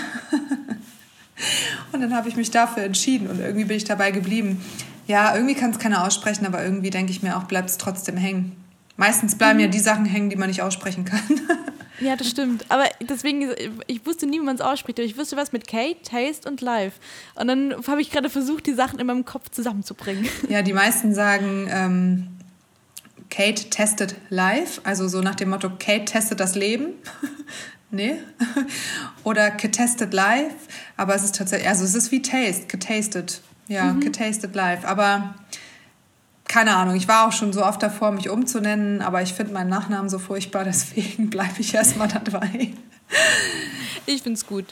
[1.91, 4.61] und dann habe ich mich dafür entschieden und irgendwie bin ich dabei geblieben.
[5.07, 8.17] Ja, irgendwie kann es keiner aussprechen, aber irgendwie denke ich mir auch, bleibt es trotzdem
[8.17, 8.55] hängen.
[8.97, 9.65] Meistens bleiben mhm.
[9.65, 11.21] ja die Sachen hängen, die man nicht aussprechen kann.
[11.99, 12.65] ja, das stimmt.
[12.69, 13.49] Aber deswegen,
[13.85, 14.99] ich wusste nie, wie man es ausspricht.
[14.99, 16.93] Aber ich wusste was mit Kate, Taste und Live.
[17.35, 20.27] Und dann habe ich gerade versucht, die Sachen in meinem Kopf zusammenzubringen.
[20.49, 22.27] Ja, die meisten sagen, ähm,
[23.29, 26.93] Kate testet live, also so nach dem Motto, Kate testet das Leben.
[27.91, 28.15] nee.
[29.23, 30.53] Oder getestet live,
[30.95, 33.41] aber es ist tatsächlich, also es ist wie Taste, getastet.
[33.67, 33.99] Ja, mhm.
[33.99, 34.85] getastet live.
[34.85, 35.35] Aber
[36.47, 39.69] keine Ahnung, ich war auch schon so oft davor, mich umzunennen, aber ich finde meinen
[39.69, 42.71] Nachnamen so furchtbar, deswegen bleibe ich erstmal dabei.
[44.05, 44.65] Ich finde es gut.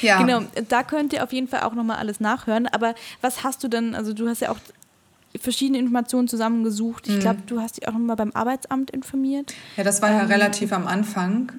[0.00, 0.18] Ja.
[0.20, 2.66] Genau, da könnt ihr auf jeden Fall auch nochmal alles nachhören.
[2.66, 4.58] Aber was hast du denn, also du hast ja auch
[5.40, 7.08] verschiedene Informationen zusammengesucht.
[7.08, 7.46] Ich glaube, mhm.
[7.46, 9.52] du hast dich auch nochmal beim Arbeitsamt informiert.
[9.76, 11.52] Ja, das war ja ähm, relativ am Anfang.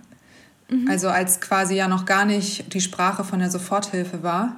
[0.69, 0.87] Mhm.
[0.89, 4.55] Also als quasi ja noch gar nicht die Sprache von der Soforthilfe war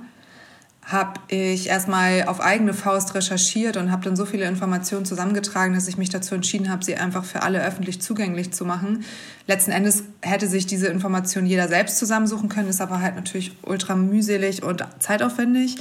[0.88, 5.90] habe ich erstmal auf eigene Faust recherchiert und habe dann so viele Informationen zusammengetragen, dass
[5.90, 9.04] ich mich dazu entschieden habe, sie einfach für alle öffentlich zugänglich zu machen.
[9.48, 13.96] Letzten Endes hätte sich diese Information jeder selbst zusammensuchen können, ist aber halt natürlich ultra
[13.96, 15.76] mühselig und zeitaufwendig.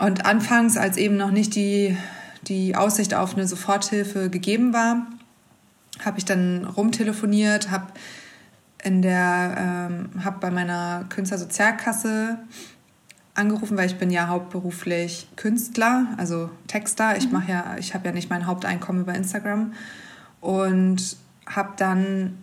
[0.00, 1.96] Und anfangs, als eben noch nicht die,
[2.42, 5.06] die Aussicht auf eine Soforthilfe gegeben war,
[6.04, 7.86] habe ich dann rumtelefoniert, habe
[8.82, 12.38] in der, ähm, habe bei meiner Künstlersozialkasse
[13.36, 17.16] angerufen, weil ich bin ja hauptberuflich Künstler, also Texter.
[17.16, 17.32] Ich mhm.
[17.32, 19.72] mache ja, ich habe ja nicht mein Haupteinkommen über Instagram
[20.40, 21.16] und
[21.46, 22.38] habe dann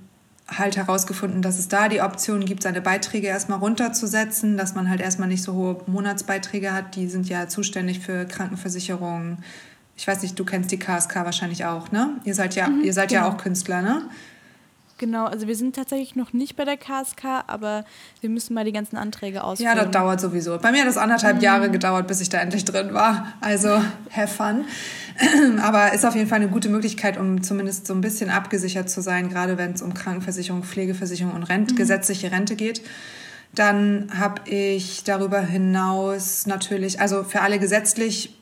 [0.47, 5.01] halt herausgefunden, dass es da die Option gibt, seine Beiträge erstmal runterzusetzen, dass man halt
[5.01, 6.95] erstmal nicht so hohe Monatsbeiträge hat.
[6.95, 9.37] Die sind ja zuständig für Krankenversicherungen.
[9.95, 12.17] Ich weiß nicht, du kennst die KSK wahrscheinlich auch, ne?
[12.23, 13.21] Ihr seid ja, mhm, ihr seid genau.
[13.21, 14.03] ja auch Künstler, ne?
[14.99, 17.83] Genau, also wir sind tatsächlich noch nicht bei der KSK, aber
[18.21, 19.75] wir müssen mal die ganzen Anträge ausfüllen.
[19.75, 20.57] Ja, das dauert sowieso.
[20.59, 21.43] Bei mir hat es anderthalb mhm.
[21.43, 23.33] Jahre gedauert, bis ich da endlich drin war.
[23.41, 23.69] Also
[24.11, 24.65] have fun.
[25.61, 29.01] aber ist auf jeden Fall eine gute Möglichkeit, um zumindest so ein bisschen abgesichert zu
[29.01, 31.75] sein, gerade wenn es um Krankenversicherung, Pflegeversicherung und Rent, mhm.
[31.75, 32.81] gesetzliche Rente geht.
[33.55, 38.35] Dann habe ich darüber hinaus natürlich, also für alle gesetzlich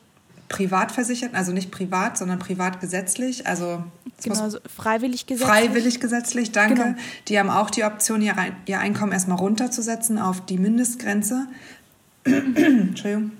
[0.52, 3.82] privat versichert, also nicht privat, sondern privat gesetzlich, also
[4.22, 5.48] genau, also freiwillig gesetzlich.
[5.48, 6.82] Freiwillig gesetzlich, danke.
[6.82, 6.96] Genau.
[7.26, 8.34] Die haben auch die Option, ihr,
[8.66, 11.48] ihr Einkommen erstmal runterzusetzen auf die Mindestgrenze.
[12.24, 13.32] Entschuldigung.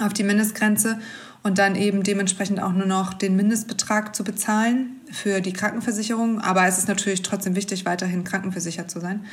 [0.00, 0.98] Auf die Mindestgrenze
[1.42, 6.40] und dann eben dementsprechend auch nur noch den Mindestbetrag zu bezahlen für die Krankenversicherung.
[6.40, 9.24] Aber es ist natürlich trotzdem wichtig, weiterhin krankenversichert zu sein.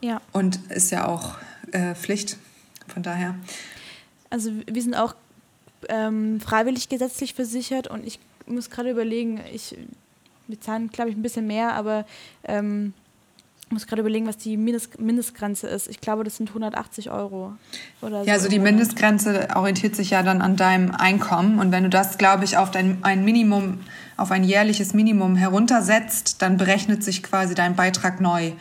[0.00, 0.20] Ja.
[0.32, 1.36] Und ist ja auch
[1.72, 2.36] äh, Pflicht.
[2.86, 3.36] Von daher.
[4.30, 5.14] Also wir sind auch
[5.88, 9.76] ähm, freiwillig gesetzlich versichert und ich muss gerade überlegen, ich
[10.48, 12.04] bezahle, glaube ich, ein bisschen mehr, aber
[12.44, 12.92] ähm,
[13.70, 15.88] muss gerade überlegen, was die Mindest Mindestgrenze ist.
[15.88, 17.52] Ich glaube, das sind 180 Euro.
[18.02, 21.60] Oder ja, also die Mindestgrenze orientiert sich ja dann an deinem Einkommen.
[21.60, 23.78] Und wenn du das, glaube ich, auf dein, ein Minimum,
[24.16, 28.52] auf ein jährliches Minimum heruntersetzt, dann berechnet sich quasi dein Beitrag neu.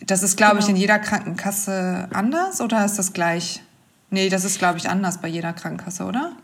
[0.00, 0.64] Das ist, glaube genau.
[0.64, 3.62] ich, in jeder Krankenkasse anders oder ist das gleich?
[4.12, 6.36] Nee, das ist, glaube ich, anders bei jeder Krankenkasse, oder?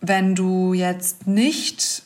[0.00, 2.04] wenn du jetzt nicht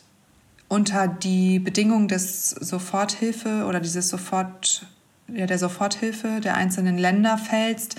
[0.69, 4.87] unter die Bedingungen des Soforthilfe oder dieses Sofort
[5.33, 7.97] ja, der Soforthilfe der einzelnen Länder fällst,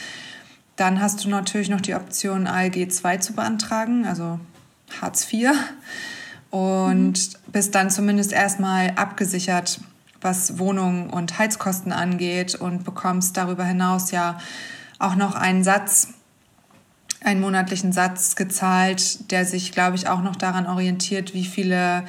[0.75, 4.39] dann hast du natürlich noch die Option, ALG II zu beantragen, also
[5.01, 5.51] Hartz IV.
[6.49, 7.51] Und mhm.
[7.51, 9.81] bist dann zumindest erstmal abgesichert,
[10.21, 14.39] was Wohnungen und Heizkosten angeht und bekommst darüber hinaus ja
[14.99, 16.09] auch noch einen Satz,
[17.23, 22.05] einen monatlichen Satz gezahlt, der sich, glaube ich, auch noch daran orientiert, wie viele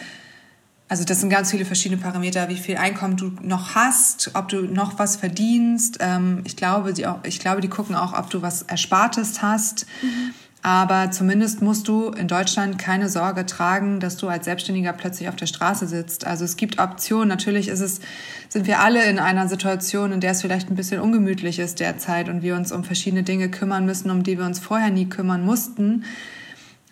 [0.89, 4.62] also das sind ganz viele verschiedene Parameter, wie viel Einkommen du noch hast, ob du
[4.62, 5.99] noch was verdienst.
[6.01, 9.86] Ähm, ich, glaube, die auch, ich glaube, die gucken auch, ob du was Erspartes hast.
[10.03, 10.34] Mhm.
[10.62, 15.36] Aber zumindest musst du in Deutschland keine Sorge tragen, dass du als Selbstständiger plötzlich auf
[15.36, 16.26] der Straße sitzt.
[16.26, 17.28] Also es gibt Optionen.
[17.28, 18.01] Natürlich ist es,
[18.49, 22.28] sind wir alle in einer Situation, in der es vielleicht ein bisschen ungemütlich ist derzeit
[22.28, 25.45] und wir uns um verschiedene Dinge kümmern müssen, um die wir uns vorher nie kümmern
[25.45, 26.05] mussten.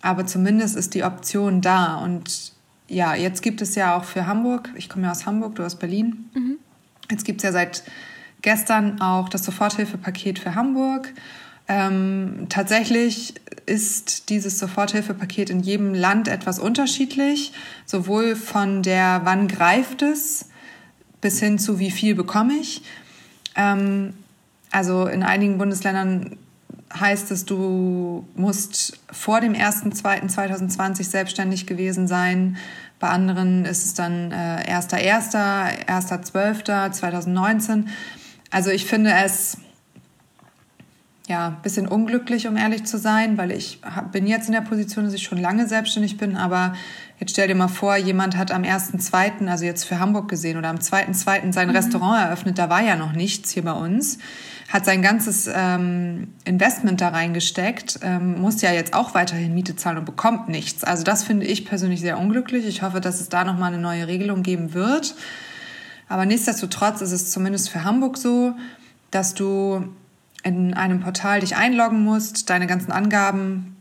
[0.01, 2.56] Aber zumindest ist die Option da und
[2.89, 5.77] ja, jetzt gibt es ja auch für Hamburg, ich komme ja aus Hamburg, du aus
[5.77, 6.31] Berlin.
[6.35, 6.59] Mhm.
[7.11, 7.83] Jetzt gibt es ja seit
[8.43, 11.13] gestern auch das Soforthilfepaket für Hamburg.
[11.69, 13.35] Ähm, tatsächlich
[13.67, 17.53] ist dieses Soforthilfepaket in jedem Land etwas unterschiedlich,
[17.85, 20.49] sowohl von der wann greift es
[21.21, 22.83] bis hin zu wie viel bekomme ich.
[23.57, 24.15] Ähm,
[24.71, 26.37] also in einigen Bundesländern
[26.93, 32.57] heißt es, du musst vor dem 1.2.2020 selbstständig gewesen sein.
[32.99, 37.87] Bei anderen ist es dann äh, 1.1., 1.12.2019.
[38.51, 39.59] Also ich finde es
[41.29, 43.81] ja ein bisschen unglücklich, um ehrlich zu sein, weil ich
[44.13, 46.75] bin jetzt in der Position, dass ich schon lange selbstständig bin, aber
[47.19, 50.69] jetzt stell dir mal vor, jemand hat am 1.2., also jetzt für Hamburg gesehen, oder
[50.69, 51.53] am 2.2.
[51.53, 51.77] sein mhm.
[51.77, 54.19] Restaurant eröffnet, da war ja noch nichts hier bei uns
[54.69, 59.99] hat sein ganzes ähm, Investment da reingesteckt, ähm, muss ja jetzt auch weiterhin Miete zahlen
[59.99, 60.83] und bekommt nichts.
[60.83, 62.67] Also das finde ich persönlich sehr unglücklich.
[62.67, 65.15] Ich hoffe, dass es da nochmal eine neue Regelung geben wird.
[66.09, 68.55] Aber nichtsdestotrotz ist es zumindest für Hamburg so,
[69.11, 69.87] dass du
[70.43, 73.77] in einem Portal dich einloggen musst, deine ganzen Angaben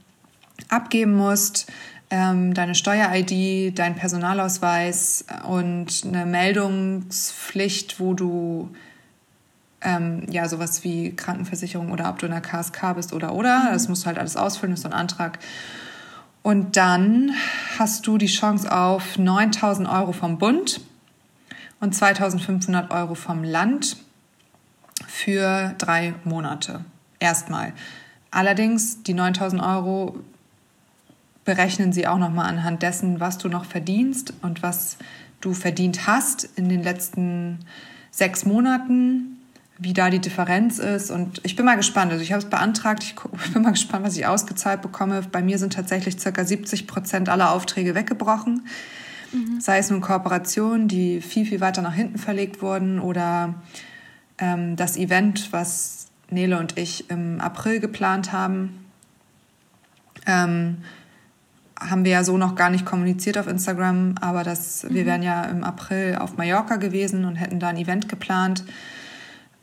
[0.70, 1.68] abgeben musst,
[2.10, 8.70] ähm, deine Steuer-ID, dein Personalausweis und eine Meldungspflicht, wo du
[9.82, 13.66] ähm, ja sowas wie Krankenversicherung oder ob du in der KSK bist oder oder.
[13.66, 13.74] Mhm.
[13.74, 15.40] Das musst du halt alles ausfüllen, das ist so ein Antrag.
[16.44, 17.32] Und dann
[17.80, 20.80] hast du die Chance auf 9000 Euro vom Bund
[21.80, 23.98] und 2500 Euro vom Land
[25.08, 26.86] für drei Monate.
[27.20, 27.74] Erstmal.
[28.30, 30.20] Allerdings, die 9000 Euro
[31.46, 34.98] berechnen sie auch nochmal anhand dessen, was du noch verdienst und was
[35.42, 37.60] du verdient hast in den letzten
[38.10, 39.38] sechs Monaten,
[39.78, 41.12] wie da die Differenz ist.
[41.12, 42.12] Und ich bin mal gespannt.
[42.12, 43.04] Also ich habe es beantragt.
[43.04, 43.16] Ich
[43.54, 45.22] bin mal gespannt, was ich ausgezahlt bekomme.
[45.32, 48.68] Bei mir sind tatsächlich circa 70 Prozent aller Aufträge weggebrochen.
[49.32, 49.60] Mhm.
[49.60, 53.56] Sei es nun Kooperationen, die viel, viel weiter nach hinten verlegt wurden oder
[54.40, 58.86] ähm, das Event, was Nele und ich im April geplant haben.
[60.26, 60.78] Ähm,
[61.80, 64.94] haben wir ja so noch gar nicht kommuniziert auf Instagram, aber das, mhm.
[64.94, 68.64] wir wären ja im April auf Mallorca gewesen und hätten da ein Event geplant.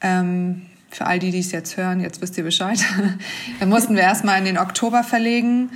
[0.01, 2.79] Ähm, für all die, die es jetzt hören, jetzt wisst ihr Bescheid.
[3.61, 5.71] Dann mussten wir erstmal in den Oktober verlegen.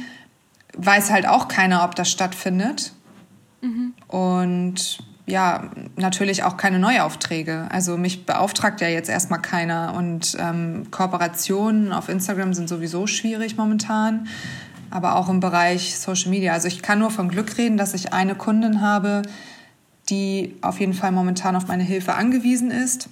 [0.77, 2.93] Weiß halt auch keiner, ob das stattfindet.
[3.63, 3.95] Mhm.
[4.09, 7.67] Und ja, natürlich auch keine Neuaufträge.
[7.71, 9.95] Also mich beauftragt ja jetzt erstmal keiner.
[9.97, 14.29] Und ähm, Kooperationen auf Instagram sind sowieso schwierig momentan
[14.97, 16.55] aber auch im Bereich Social Media.
[16.55, 19.21] Also ich kann nur von Glück reden, dass ich eine Kundin habe,
[20.09, 23.11] die auf jeden Fall momentan auf meine Hilfe angewiesen ist,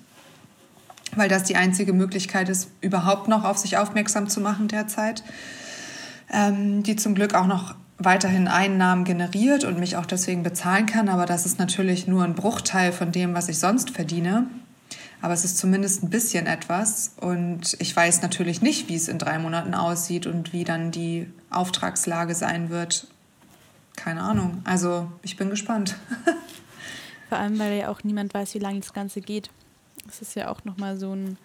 [1.15, 5.23] weil das die einzige Möglichkeit ist, überhaupt noch auf sich aufmerksam zu machen derzeit,
[6.33, 11.11] ähm, die zum Glück auch noch weiterhin Einnahmen generiert und mich auch deswegen bezahlen kann,
[11.11, 14.47] aber das ist natürlich nur ein Bruchteil von dem, was ich sonst verdiene.
[15.25, 17.13] Aber es ist zumindest ein bisschen etwas.
[17.19, 21.27] Und ich weiß natürlich nicht, wie es in drei Monaten aussieht und wie dann die
[21.49, 23.07] Auftragslage sein wird.
[23.97, 24.61] Keine Ahnung.
[24.65, 25.97] Also ich bin gespannt.
[27.31, 29.49] Vor allem, weil ja auch niemand weiß, wie lange das Ganze geht.
[30.05, 31.39] Das ist ja auch nochmal so ein,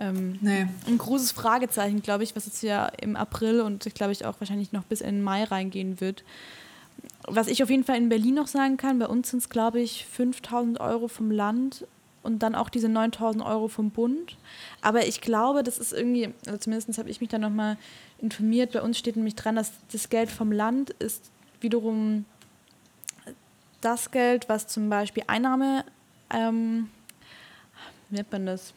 [0.00, 0.66] ähm, nee.
[0.88, 4.40] ein großes Fragezeichen, glaube ich, was jetzt ja im April und ich glaube ich auch
[4.40, 6.24] wahrscheinlich noch bis in den Mai reingehen wird.
[7.28, 9.80] Was ich auf jeden Fall in Berlin noch sagen kann, bei uns sind es, glaube
[9.80, 11.86] ich, 5000 Euro vom Land
[12.24, 14.36] und dann auch diese 9000 Euro vom Bund.
[14.80, 17.76] Aber ich glaube, das ist irgendwie, also zumindest habe ich mich da nochmal
[18.18, 22.24] informiert, bei uns steht nämlich dran, dass das Geld vom Land ist wiederum
[23.80, 25.84] das Geld, was zum Beispiel Einnahme,
[26.30, 26.88] ähm,
[28.08, 28.72] wie nennt man das,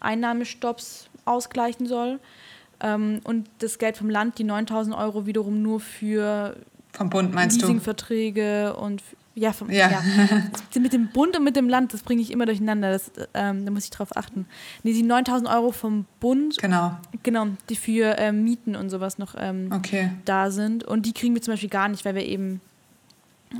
[0.00, 2.20] Einnahmestopps ausgleichen soll.
[2.80, 6.56] Ähm, und das Geld vom Land, die 9000 Euro, wiederum nur für
[6.92, 9.02] vom Bund meinst Leasingverträge und
[9.34, 9.90] ja, vom, ja.
[9.90, 10.02] ja.
[10.80, 12.92] mit dem Bund und mit dem Land, das bringe ich immer durcheinander.
[12.92, 14.46] Das, ähm, da muss ich drauf achten.
[14.82, 16.58] Nee, die 9000 Euro vom Bund.
[16.58, 16.96] Genau.
[17.22, 20.10] Genau, die für ähm, Mieten und sowas noch ähm, okay.
[20.24, 20.84] da sind.
[20.84, 22.60] Und die kriegen wir zum Beispiel gar nicht, weil wir eben,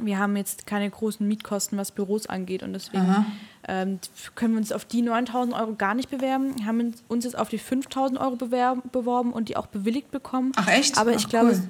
[0.03, 2.63] wir haben jetzt keine großen Mietkosten, was Büros angeht.
[2.63, 3.27] Und deswegen
[3.67, 3.99] ähm,
[4.35, 6.59] können wir uns auf die 9000 Euro gar nicht bewerben.
[6.59, 10.53] Wir Haben uns jetzt auf die 5000 Euro beworben und die auch bewilligt bekommen.
[10.57, 10.99] Ach echt?
[10.99, 11.69] Aber ich Ach, glaube, cool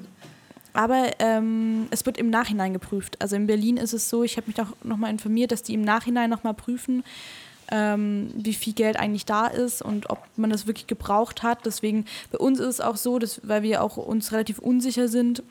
[0.72, 3.20] aber ähm, es wird im Nachhinein geprüft.
[3.20, 5.82] Also in Berlin ist es so, ich habe mich auch nochmal informiert, dass die im
[5.82, 7.04] Nachhinein nochmal prüfen,
[7.70, 11.64] ähm, wie viel Geld eigentlich da ist und ob man das wirklich gebraucht hat.
[11.66, 15.42] Deswegen bei uns ist es auch so, dass, weil wir auch uns relativ unsicher sind,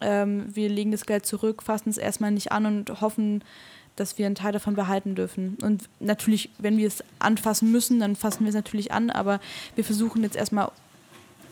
[0.00, 3.42] ähm, wir legen das Geld zurück, fassen es erstmal nicht an und hoffen,
[3.96, 5.56] dass wir einen Teil davon behalten dürfen.
[5.62, 9.40] Und natürlich, wenn wir es anfassen müssen, dann fassen wir es natürlich an, aber
[9.74, 10.70] wir versuchen jetzt erstmal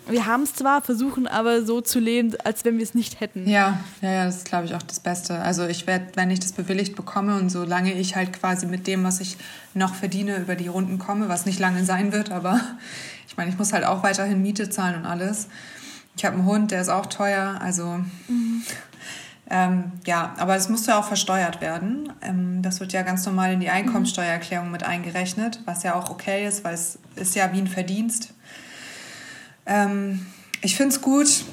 [0.07, 3.49] wir haben es zwar, versuchen aber so zu leben, als wenn wir es nicht hätten.
[3.49, 5.39] Ja, ja, ja, das ist, glaube ich, auch das Beste.
[5.39, 9.05] Also ich werde, wenn ich das bewilligt bekomme und solange ich halt quasi mit dem,
[9.05, 9.39] was ich
[9.73, 12.61] noch verdiene, über die Runden komme, was nicht lange sein wird, aber
[13.27, 15.49] ich meine, ich muss halt auch weiterhin Miete zahlen und alles.
[16.17, 17.99] Ich habe einen Hund, der ist auch teuer, also
[18.29, 18.63] mhm.
[19.51, 22.13] ähm, ja, aber es muss ja auch versteuert werden.
[22.21, 26.47] Ähm, das wird ja ganz normal in die Einkommensteuererklärung mit eingerechnet, was ja auch okay
[26.47, 28.35] ist, weil es ist ja wie ein Verdienst
[29.67, 30.27] ähm,
[30.61, 31.45] ich finde es gut,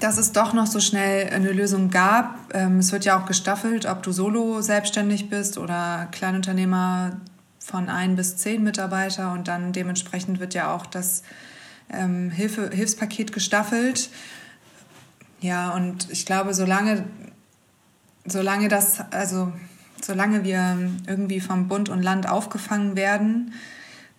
[0.00, 2.54] dass es doch noch so schnell eine Lösung gab.
[2.54, 7.20] Ähm, es wird ja auch gestaffelt, ob du solo selbstständig bist oder Kleinunternehmer
[7.58, 11.22] von ein bis zehn Mitarbeiter und dann dementsprechend wird ja auch das
[11.90, 14.10] ähm, Hilfe, Hilfspaket gestaffelt.
[15.40, 17.04] Ja, und ich glaube, solange,
[18.24, 19.52] solange das, also
[20.00, 23.52] solange wir irgendwie vom Bund und Land aufgefangen werden,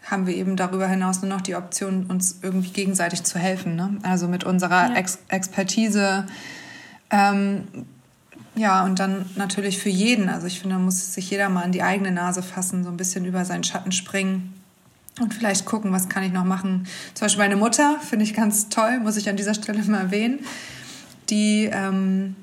[0.09, 3.75] haben wir eben darüber hinaus nur noch die Option, uns irgendwie gegenseitig zu helfen.
[3.75, 3.97] Ne?
[4.03, 4.95] Also mit unserer ja.
[4.95, 6.25] Ex Expertise.
[7.09, 7.63] Ähm,
[8.55, 10.29] ja, und dann natürlich für jeden.
[10.29, 12.97] Also ich finde, da muss sich jeder mal in die eigene Nase fassen, so ein
[12.97, 14.53] bisschen über seinen Schatten springen
[15.19, 16.87] und vielleicht gucken, was kann ich noch machen.
[17.13, 20.39] Zum Beispiel meine Mutter finde ich ganz toll, muss ich an dieser Stelle mal erwähnen.
[21.29, 22.35] Die ähm,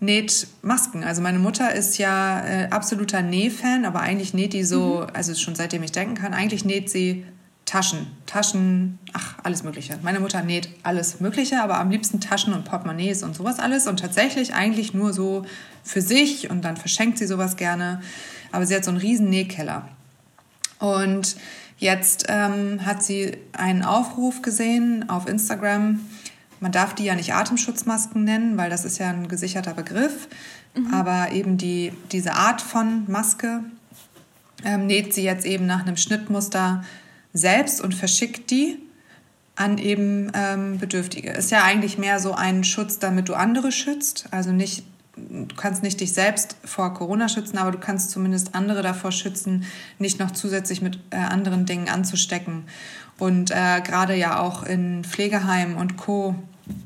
[0.00, 1.04] näht Masken.
[1.04, 5.14] Also meine Mutter ist ja äh, absoluter Nähfan, aber eigentlich näht die so, mhm.
[5.14, 7.24] also schon seitdem ich denken kann, eigentlich näht sie
[7.66, 9.98] Taschen, Taschen, ach, alles Mögliche.
[10.02, 13.88] Meine Mutter näht alles Mögliche, aber am liebsten Taschen und Portemonnaies und sowas alles.
[13.88, 15.44] Und tatsächlich eigentlich nur so
[15.82, 18.00] für sich und dann verschenkt sie sowas gerne.
[18.52, 19.88] Aber sie hat so einen riesen Nähkeller.
[20.78, 21.36] Und
[21.78, 26.00] jetzt ähm, hat sie einen Aufruf gesehen auf Instagram.
[26.60, 30.28] Man darf die ja nicht Atemschutzmasken nennen, weil das ist ja ein gesicherter Begriff.
[30.74, 30.92] Mhm.
[30.94, 33.60] Aber eben die, diese Art von Maske
[34.64, 36.84] ähm, näht sie jetzt eben nach einem Schnittmuster
[37.32, 38.78] selbst und verschickt die
[39.56, 41.30] an eben ähm, Bedürftige.
[41.30, 44.26] Ist ja eigentlich mehr so ein Schutz, damit du andere schützt.
[44.30, 44.84] Also nicht,
[45.16, 49.64] du kannst nicht dich selbst vor Corona schützen, aber du kannst zumindest andere davor schützen,
[49.98, 52.64] nicht noch zusätzlich mit äh, anderen Dingen anzustecken.
[53.18, 56.34] Und äh, gerade ja auch in Pflegeheimen und Co.,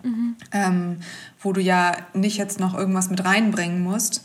[0.05, 0.37] mhm.
[0.53, 0.97] ähm,
[1.41, 4.25] wo du ja nicht jetzt noch irgendwas mit reinbringen musst,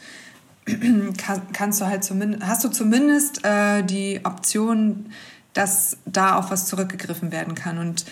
[1.17, 5.07] kann, kannst du halt zumindest, hast du zumindest äh, die Option,
[5.53, 7.77] dass da auf was zurückgegriffen werden kann.
[7.77, 8.05] Und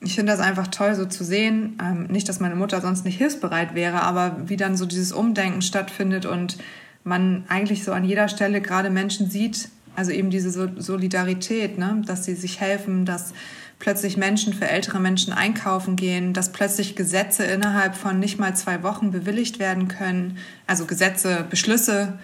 [0.00, 1.78] ich finde das einfach toll, so zu sehen.
[1.82, 5.62] Ähm, nicht, dass meine Mutter sonst nicht hilfsbereit wäre, aber wie dann so dieses Umdenken
[5.62, 6.58] stattfindet und
[7.04, 12.02] man eigentlich so an jeder Stelle gerade Menschen sieht, also eben diese Solidarität, ne?
[12.06, 13.32] dass sie sich helfen, dass
[13.78, 18.82] plötzlich Menschen für ältere Menschen einkaufen gehen, dass plötzlich Gesetze innerhalb von nicht mal zwei
[18.82, 22.18] Wochen bewilligt werden können, also Gesetze, Beschlüsse,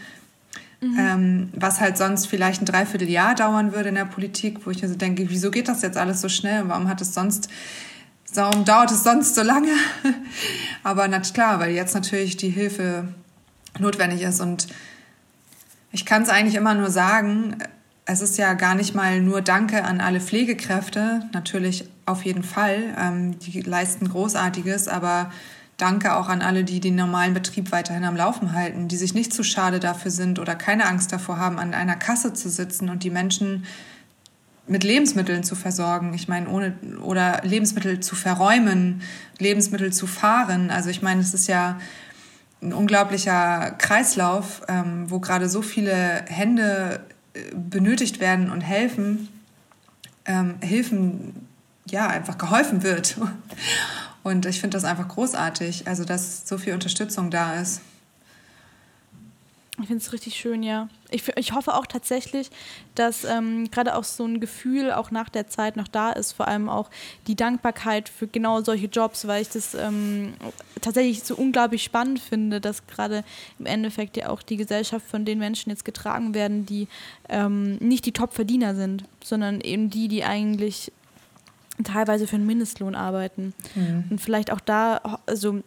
[0.80, 0.96] Mhm.
[0.96, 4.88] Ähm, was halt sonst vielleicht ein Dreivierteljahr dauern würde in der Politik, wo ich mir
[4.88, 7.48] so denke, wieso geht das jetzt alles so schnell und warum hat es sonst,
[8.32, 9.72] warum dauert es sonst so lange?
[10.84, 13.08] Aber na klar, weil jetzt natürlich die Hilfe
[13.80, 14.68] notwendig ist und
[15.90, 17.56] ich kann es eigentlich immer nur sagen,
[18.04, 22.94] es ist ja gar nicht mal nur Danke an alle Pflegekräfte, natürlich auf jeden Fall,
[22.98, 25.30] ähm, die leisten Großartiges, aber
[25.76, 29.32] Danke auch an alle, die den normalen Betrieb weiterhin am Laufen halten, die sich nicht
[29.32, 33.04] zu schade dafür sind oder keine Angst davor haben, an einer Kasse zu sitzen und
[33.04, 33.64] die Menschen
[34.66, 36.14] mit Lebensmitteln zu versorgen.
[36.14, 39.02] Ich meine, ohne oder Lebensmittel zu verräumen,
[39.38, 40.70] Lebensmittel zu fahren.
[40.70, 41.78] Also ich meine, es ist ja
[42.60, 47.00] ein unglaublicher Kreislauf, ähm, wo gerade so viele Hände
[47.34, 49.28] äh, benötigt werden und helfen,
[50.24, 51.46] ähm, Hilfen
[51.86, 53.16] ja einfach geholfen wird.
[54.24, 57.80] Und ich finde das einfach großartig, also dass so viel Unterstützung da ist.
[59.80, 60.88] Ich finde es richtig schön, ja.
[61.10, 62.50] Ich, ich hoffe auch tatsächlich,
[62.96, 66.48] dass ähm, gerade auch so ein Gefühl auch nach der Zeit noch da ist, vor
[66.48, 66.90] allem auch
[67.28, 70.34] die Dankbarkeit für genau solche Jobs, weil ich das ähm,
[70.80, 73.24] tatsächlich so unglaublich spannend finde, dass gerade
[73.58, 76.88] im Endeffekt ja auch die Gesellschaft von den Menschen jetzt getragen werden, die
[77.28, 80.90] ähm, nicht die Top-Verdiener sind, sondern eben die, die eigentlich
[81.84, 83.54] teilweise für einen Mindestlohn arbeiten.
[83.76, 84.04] Mhm.
[84.10, 85.62] Und vielleicht auch da, also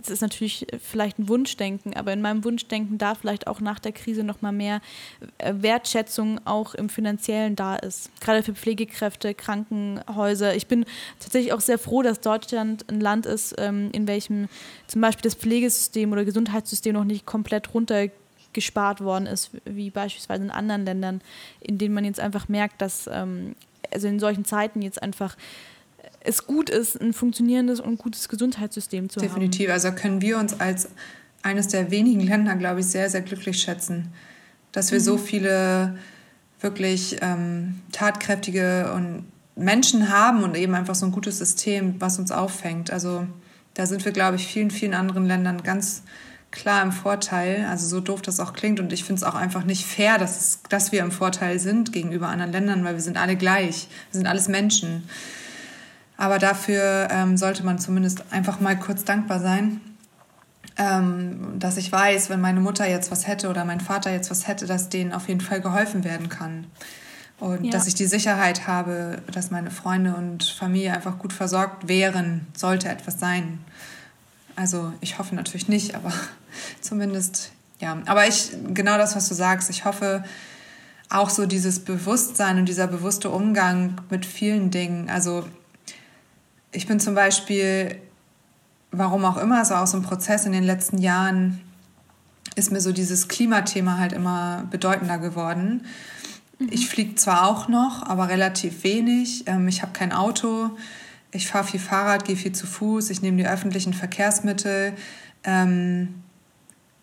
[0.00, 3.92] es ist natürlich vielleicht ein Wunschdenken, aber in meinem Wunschdenken da vielleicht auch nach der
[3.92, 4.80] Krise nochmal mehr
[5.38, 8.10] äh, Wertschätzung auch im finanziellen da ist.
[8.20, 10.54] Gerade für Pflegekräfte, Krankenhäuser.
[10.54, 10.84] Ich bin
[11.20, 14.48] tatsächlich auch sehr froh, dass Deutschland ein Land ist, ähm, in welchem
[14.86, 20.50] zum Beispiel das Pflegesystem oder Gesundheitssystem noch nicht komplett runtergespart worden ist, wie beispielsweise in
[20.50, 21.20] anderen Ländern,
[21.60, 23.54] in denen man jetzt einfach merkt, dass ähm,
[23.92, 25.36] also in solchen Zeiten jetzt einfach
[26.24, 29.34] es gut ist, ein funktionierendes und gutes Gesundheitssystem zu Definitiv.
[29.34, 29.50] haben.
[29.50, 29.70] Definitiv.
[29.70, 30.88] Also können wir uns als
[31.42, 34.08] eines der wenigen Länder, glaube ich, sehr, sehr glücklich schätzen,
[34.72, 35.04] dass wir mhm.
[35.04, 35.98] so viele
[36.60, 42.32] wirklich ähm, tatkräftige und Menschen haben und eben einfach so ein gutes System, was uns
[42.32, 42.90] auffängt.
[42.90, 43.26] Also
[43.74, 46.02] da sind wir, glaube ich, vielen, vielen anderen Ländern ganz
[46.50, 47.66] klar im Vorteil.
[47.68, 48.80] Also so doof das auch klingt.
[48.80, 51.92] Und ich finde es auch einfach nicht fair, dass, es, dass wir im Vorteil sind
[51.92, 53.88] gegenüber anderen Ländern, weil wir sind alle gleich.
[54.10, 55.04] Wir sind alles Menschen.
[56.16, 59.80] Aber dafür ähm, sollte man zumindest einfach mal kurz dankbar sein,
[60.76, 64.46] ähm, dass ich weiß, wenn meine Mutter jetzt was hätte oder mein Vater jetzt was
[64.46, 66.66] hätte, dass denen auf jeden Fall geholfen werden kann.
[67.40, 67.72] Und ja.
[67.72, 72.88] dass ich die Sicherheit habe, dass meine Freunde und Familie einfach gut versorgt wären, sollte
[72.88, 73.58] etwas sein.
[74.56, 76.12] Also ich hoffe natürlich nicht, aber
[76.80, 77.50] zumindest
[77.80, 77.98] ja.
[78.06, 80.24] Aber ich, genau das, was du sagst, ich hoffe
[81.10, 85.10] auch so dieses Bewusstsein und dieser bewusste Umgang mit vielen Dingen.
[85.10, 85.44] Also
[86.74, 87.96] ich bin zum Beispiel,
[88.90, 91.60] warum auch immer, so aus dem Prozess in den letzten Jahren
[92.56, 95.86] ist mir so dieses Klimathema halt immer bedeutender geworden.
[96.58, 96.68] Mhm.
[96.70, 99.44] Ich fliege zwar auch noch, aber relativ wenig.
[99.46, 100.70] Ähm, ich habe kein Auto.
[101.32, 104.92] Ich fahre viel Fahrrad, gehe viel zu Fuß, ich nehme die öffentlichen Verkehrsmittel.
[105.42, 106.22] Ähm,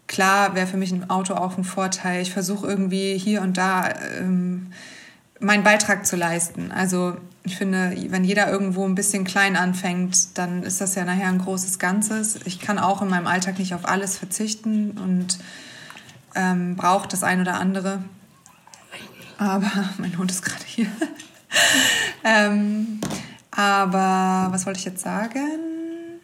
[0.08, 2.22] klar wäre für mich ein Auto auch ein Vorteil.
[2.22, 4.68] Ich versuche irgendwie hier und da ähm,
[5.42, 6.72] meinen Beitrag zu leisten.
[6.72, 11.28] Also ich finde, wenn jeder irgendwo ein bisschen klein anfängt, dann ist das ja nachher
[11.28, 12.40] ein großes Ganzes.
[12.46, 15.40] Ich kann auch in meinem Alltag nicht auf alles verzichten und
[16.36, 18.04] ähm, brauche das ein oder andere.
[19.38, 20.88] Aber mein Hund ist gerade hier.
[22.24, 23.02] ähm,
[23.50, 26.20] aber was wollte ich jetzt sagen?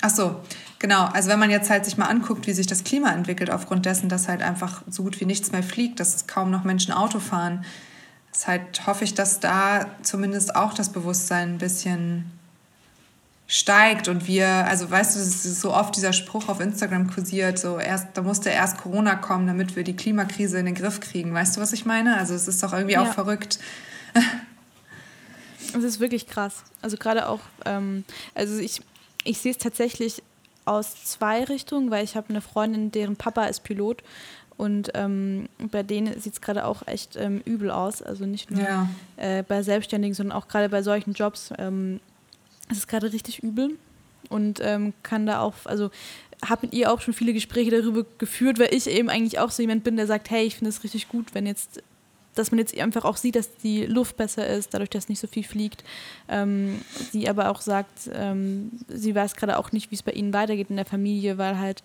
[0.00, 0.40] Ach so,
[0.78, 1.04] genau.
[1.06, 4.08] Also wenn man jetzt halt sich mal anguckt, wie sich das Klima entwickelt, aufgrund dessen,
[4.08, 7.64] dass halt einfach so gut wie nichts mehr fliegt, dass kaum noch Menschen Auto fahren,
[8.38, 12.30] Deshalb hoffe ich, dass da zumindest auch das Bewusstsein ein bisschen
[13.48, 17.58] steigt und wir, also weißt du, es ist so oft dieser Spruch auf Instagram kursiert,
[17.58, 21.34] so erst, da musste erst Corona kommen, damit wir die Klimakrise in den Griff kriegen.
[21.34, 22.16] Weißt du, was ich meine?
[22.16, 23.02] Also es ist doch irgendwie ja.
[23.02, 23.58] auch verrückt.
[25.74, 26.64] Es ist wirklich krass.
[26.80, 28.80] Also gerade auch, ähm, also ich,
[29.24, 30.22] ich sehe es tatsächlich
[30.64, 34.02] aus zwei Richtungen, weil ich habe eine Freundin, deren Papa ist Pilot
[34.58, 38.02] und ähm, bei denen sieht es gerade auch echt ähm, übel aus.
[38.02, 38.88] Also nicht nur ja.
[39.16, 41.52] äh, bei Selbstständigen, sondern auch gerade bei solchen Jobs.
[41.56, 42.00] Ähm,
[42.68, 43.78] es ist gerade richtig übel
[44.28, 45.90] und ähm, kann da auch, also
[46.44, 49.62] habe mit ihr auch schon viele Gespräche darüber geführt, weil ich eben eigentlich auch so
[49.62, 51.80] jemand bin, der sagt, hey, ich finde es richtig gut, wenn jetzt
[52.38, 55.26] dass man jetzt einfach auch sieht, dass die Luft besser ist, dadurch, dass nicht so
[55.26, 55.84] viel fliegt.
[56.28, 56.80] Ähm,
[57.10, 60.70] sie aber auch sagt, ähm, sie weiß gerade auch nicht, wie es bei ihnen weitergeht
[60.70, 61.82] in der Familie, weil halt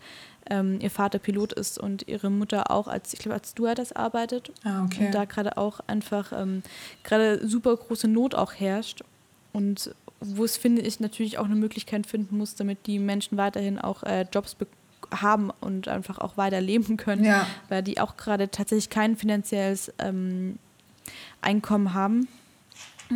[0.49, 4.51] ähm, ihr Vater Pilot ist und ihre Mutter auch als, ich glaube, als Stewardess arbeitet.
[4.63, 5.05] Ah, okay.
[5.05, 6.63] Und da gerade auch einfach ähm,
[7.03, 9.03] gerade super große Not auch herrscht.
[9.53, 13.79] Und wo es, finde ich, natürlich auch eine Möglichkeit finden muss, damit die Menschen weiterhin
[13.79, 14.82] auch äh, Jobs bekommen
[15.21, 17.45] haben und einfach auch weiter leben können, ja.
[17.69, 20.57] weil die auch gerade tatsächlich kein finanzielles ähm,
[21.41, 22.27] Einkommen haben.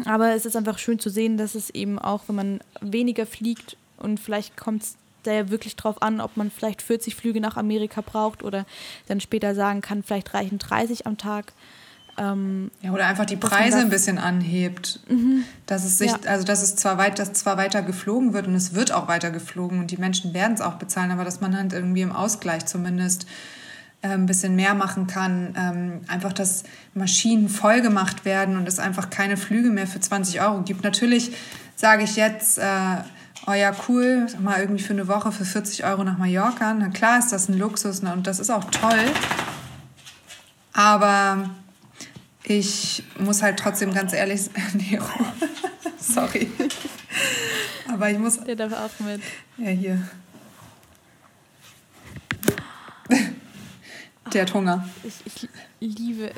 [0.06, 3.78] Aber es ist einfach schön zu sehen, dass es eben auch, wenn man weniger fliegt
[3.98, 7.58] und vielleicht kommt es da ja wirklich drauf an, ob man vielleicht 40 Flüge nach
[7.58, 8.66] Amerika braucht oder
[9.08, 11.54] dann später sagen kann, vielleicht reichen 30 am Tag.
[12.20, 15.00] Ähm, ja, oder einfach die Preise ein bisschen anhebt.
[15.08, 15.44] Mhm.
[15.68, 16.18] Dass es sich, ja.
[16.26, 19.30] also dass es zwar weit, dass zwar weiter geflogen wird und es wird auch weiter
[19.30, 22.66] geflogen und die Menschen werden es auch bezahlen, aber dass man halt irgendwie im Ausgleich
[22.66, 23.28] zumindest
[24.02, 25.54] äh, ein bisschen mehr machen kann.
[25.56, 26.64] Ähm, einfach, dass
[26.96, 30.84] Maschinen voll gemacht werden und es einfach keine Flüge mehr für 20 Euro gibt.
[30.84, 31.34] Natürlich
[31.76, 32.64] sage ich jetzt, äh,
[33.46, 36.74] oh ja, cool, mal irgendwie für eine Woche für 40 Euro nach Mallorca.
[36.74, 39.06] Na klar ist das ein Luxus ne, und das ist auch toll.
[40.74, 41.50] Aber
[42.48, 44.54] ich muss halt trotzdem ganz ehrlich sein.
[44.74, 45.00] Nee,
[46.00, 46.50] sorry.
[47.92, 48.40] Aber ich muss.
[48.40, 49.22] Der darf auch mit.
[49.58, 50.08] Ja, hier.
[54.34, 54.88] Der hat Hunger.
[55.04, 56.32] Ich, ich, liebe,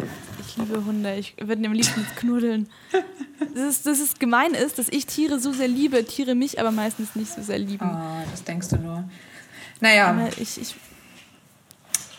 [0.47, 1.16] ich liebe Hunde.
[1.16, 2.70] Ich würde am liebsten knuddeln.
[3.55, 6.72] Das ist, das ist gemein ist, dass ich Tiere so sehr liebe, Tiere mich aber
[6.72, 7.89] meistens nicht so sehr lieben.
[7.89, 9.10] Oh, das denkst du nur.
[9.80, 10.07] Naja.
[10.10, 10.76] Aber ich, ich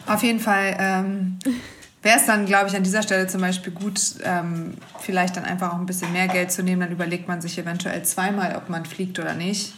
[0.07, 0.76] auf jeden Fall.
[0.78, 1.38] Ähm,
[2.03, 5.72] wäre es dann, glaube ich, an dieser Stelle zum Beispiel gut, ähm, vielleicht dann einfach
[5.72, 6.80] auch ein bisschen mehr Geld zu nehmen.
[6.80, 9.74] Dann überlegt man sich eventuell zweimal, ob man fliegt oder nicht.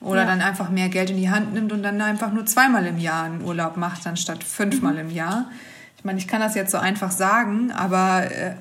[0.00, 0.26] Oder ja.
[0.26, 3.24] dann einfach mehr Geld in die Hand nimmt und dann einfach nur zweimal im Jahr
[3.24, 5.00] einen Urlaub macht, anstatt fünfmal mhm.
[5.00, 5.50] im Jahr.
[5.96, 8.54] Ich meine, ich kann das jetzt so einfach sagen, aber äh,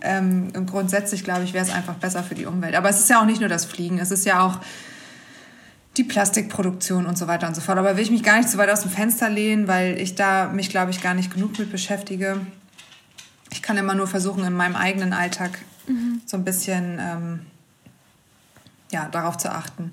[0.00, 2.74] ähm, grundsätzlich, glaube ich, wäre es einfach besser für die Umwelt.
[2.74, 4.58] Aber es ist ja auch nicht nur das Fliegen, es ist ja auch
[5.96, 7.78] die Plastikproduktion und so weiter und so fort.
[7.78, 10.48] Aber will ich mich gar nicht so weit aus dem Fenster lehnen, weil ich da
[10.48, 12.40] mich, glaube ich, gar nicht genug mit beschäftige.
[13.50, 16.22] Ich kann immer nur versuchen, in meinem eigenen Alltag mhm.
[16.24, 17.40] so ein bisschen ähm,
[18.90, 19.92] ja, darauf zu achten.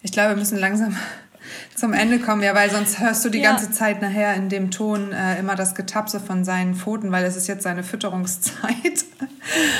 [0.00, 0.96] Ich glaube, wir müssen langsam
[1.74, 3.50] zum Ende kommen, ja, weil sonst hörst du die ja.
[3.50, 7.36] ganze Zeit nachher in dem Ton äh, immer das Getapse von seinen Pfoten, weil es
[7.36, 9.04] ist jetzt seine Fütterungszeit.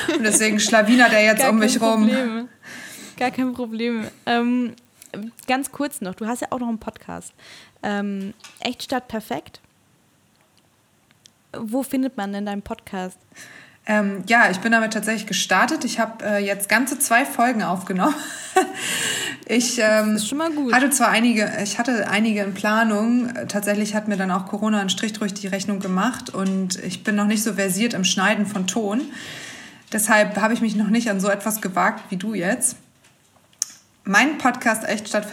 [0.15, 2.47] Und deswegen schlawinert er jetzt Gar um mich rum.
[3.17, 4.05] Gar kein Problem.
[4.27, 4.75] Ähm,
[5.47, 7.33] ganz kurz noch, du hast ja auch noch einen Podcast.
[7.83, 9.61] Ähm, Echt statt perfekt.
[11.57, 13.17] Wo findet man denn deinen Podcast?
[13.89, 15.83] Ähm, ja, ich bin damit tatsächlich gestartet.
[15.83, 18.13] Ich habe äh, jetzt ganze zwei Folgen aufgenommen.
[19.47, 20.71] ich ähm, das ist schon mal gut.
[20.73, 23.33] hatte zwar einige, ich hatte einige in Planung.
[23.47, 27.15] Tatsächlich hat mir dann auch Corona einen Strich durch die Rechnung gemacht und ich bin
[27.15, 29.01] noch nicht so versiert im Schneiden von Ton.
[29.91, 32.77] Deshalb habe ich mich noch nicht an so etwas gewagt wie du jetzt.
[34.09, 35.27] Mein Podcast Echt statt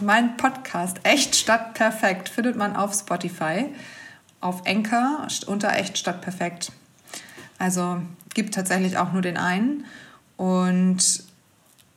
[0.00, 3.66] mein Podcast Echt statt perfekt findet man auf Spotify,
[4.40, 6.72] auf Anchor unter Echt statt perfekt.
[7.56, 8.02] Also
[8.34, 9.84] gibt tatsächlich auch nur den einen
[10.38, 11.22] und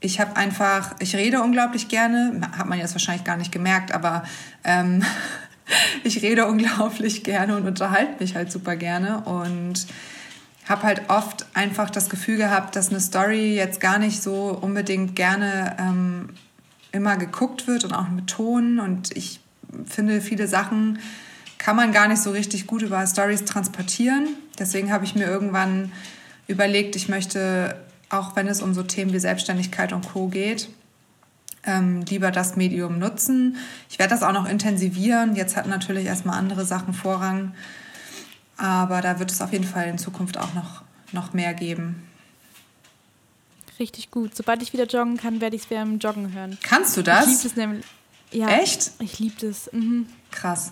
[0.01, 4.25] ich habe einfach, ich rede unglaublich gerne, hat man jetzt wahrscheinlich gar nicht gemerkt, aber
[4.63, 5.03] ähm,
[6.03, 9.87] ich rede unglaublich gerne und unterhalte mich halt super gerne und
[10.69, 15.15] habe halt oft einfach das Gefühl gehabt, dass eine Story jetzt gar nicht so unbedingt
[15.15, 16.29] gerne ähm,
[16.91, 18.79] immer geguckt wird und auch mit Ton.
[18.79, 19.41] Und ich
[19.85, 20.99] finde, viele Sachen
[21.57, 24.29] kann man gar nicht so richtig gut über Stories transportieren.
[24.57, 25.91] Deswegen habe ich mir irgendwann
[26.47, 27.75] überlegt, ich möchte,
[28.09, 30.69] auch wenn es um so Themen wie Selbstständigkeit und Co geht,
[31.65, 33.57] ähm, lieber das Medium nutzen.
[33.89, 35.35] Ich werde das auch noch intensivieren.
[35.35, 37.53] Jetzt hat natürlich erstmal andere Sachen Vorrang.
[38.57, 42.07] Aber da wird es auf jeden Fall in Zukunft auch noch, noch mehr geben.
[43.79, 44.35] Richtig gut.
[44.35, 46.57] Sobald ich wieder joggen kann, werde ich es während Joggen hören.
[46.61, 47.25] Kannst du das?
[47.25, 47.85] Ich liebe es nämlich.
[48.31, 48.91] Ja, Echt?
[48.99, 49.71] Ich liebe das.
[49.73, 50.07] Mhm.
[50.31, 50.71] Krass.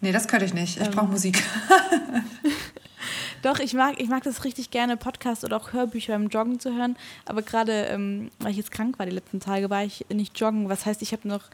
[0.00, 0.78] Nee, das könnte ich nicht.
[0.78, 0.92] Ich Ähm.
[0.92, 1.42] brauche Musik.
[3.42, 6.74] Doch, ich mag, ich mag das richtig gerne, Podcasts oder auch Hörbücher beim Joggen zu
[6.74, 6.96] hören.
[7.26, 10.68] Aber gerade, ähm, weil ich jetzt krank war die letzten Tage, war ich nicht joggen.
[10.68, 11.44] Was heißt, ich habe noch,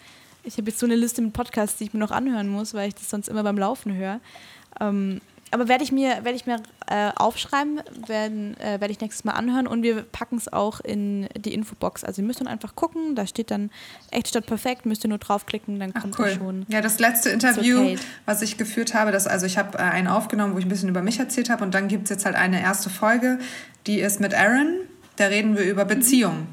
[0.44, 2.88] ich habe jetzt so eine Liste mit Podcasts, die ich mir noch anhören muss, weil
[2.88, 4.20] ich das sonst immer beim Laufen höre.
[4.80, 5.20] Ähm,
[5.52, 9.32] aber werde ich mir, werde ich mir äh, aufschreiben, werden, äh, werde ich nächstes Mal
[9.32, 12.04] anhören und wir packen es auch in die Infobox.
[12.04, 13.70] Also ihr müsst dann einfach gucken, da steht dann
[14.10, 16.28] echt statt perfekt, müsst ihr nur draufklicken, dann Ach, kommt cool.
[16.28, 16.66] ihr schon.
[16.68, 18.00] Ja, das letzte Interview, Kate.
[18.24, 20.88] was ich geführt habe, das, also ich habe äh, einen aufgenommen, wo ich ein bisschen
[20.88, 23.38] über mich erzählt habe und dann gibt es jetzt halt eine erste Folge,
[23.86, 24.76] die ist mit Aaron.
[25.16, 26.46] Da reden wir über Beziehungen.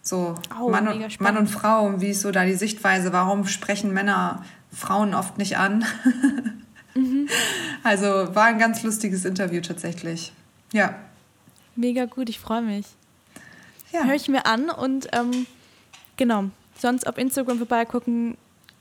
[0.00, 3.92] So Oh, Mann, und, Mann und Frau, wie ist so da die Sichtweise, warum sprechen
[3.92, 5.84] Männer Frauen oft nicht an?
[6.98, 7.28] Mhm.
[7.84, 10.32] Also war ein ganz lustiges Interview tatsächlich.
[10.72, 10.96] Ja.
[11.76, 12.86] Mega gut, ich freue mich.
[13.92, 14.04] Ja.
[14.04, 15.46] höre ich mir an und ähm,
[16.18, 16.44] genau,
[16.78, 18.36] sonst auf Instagram vorbeigucken,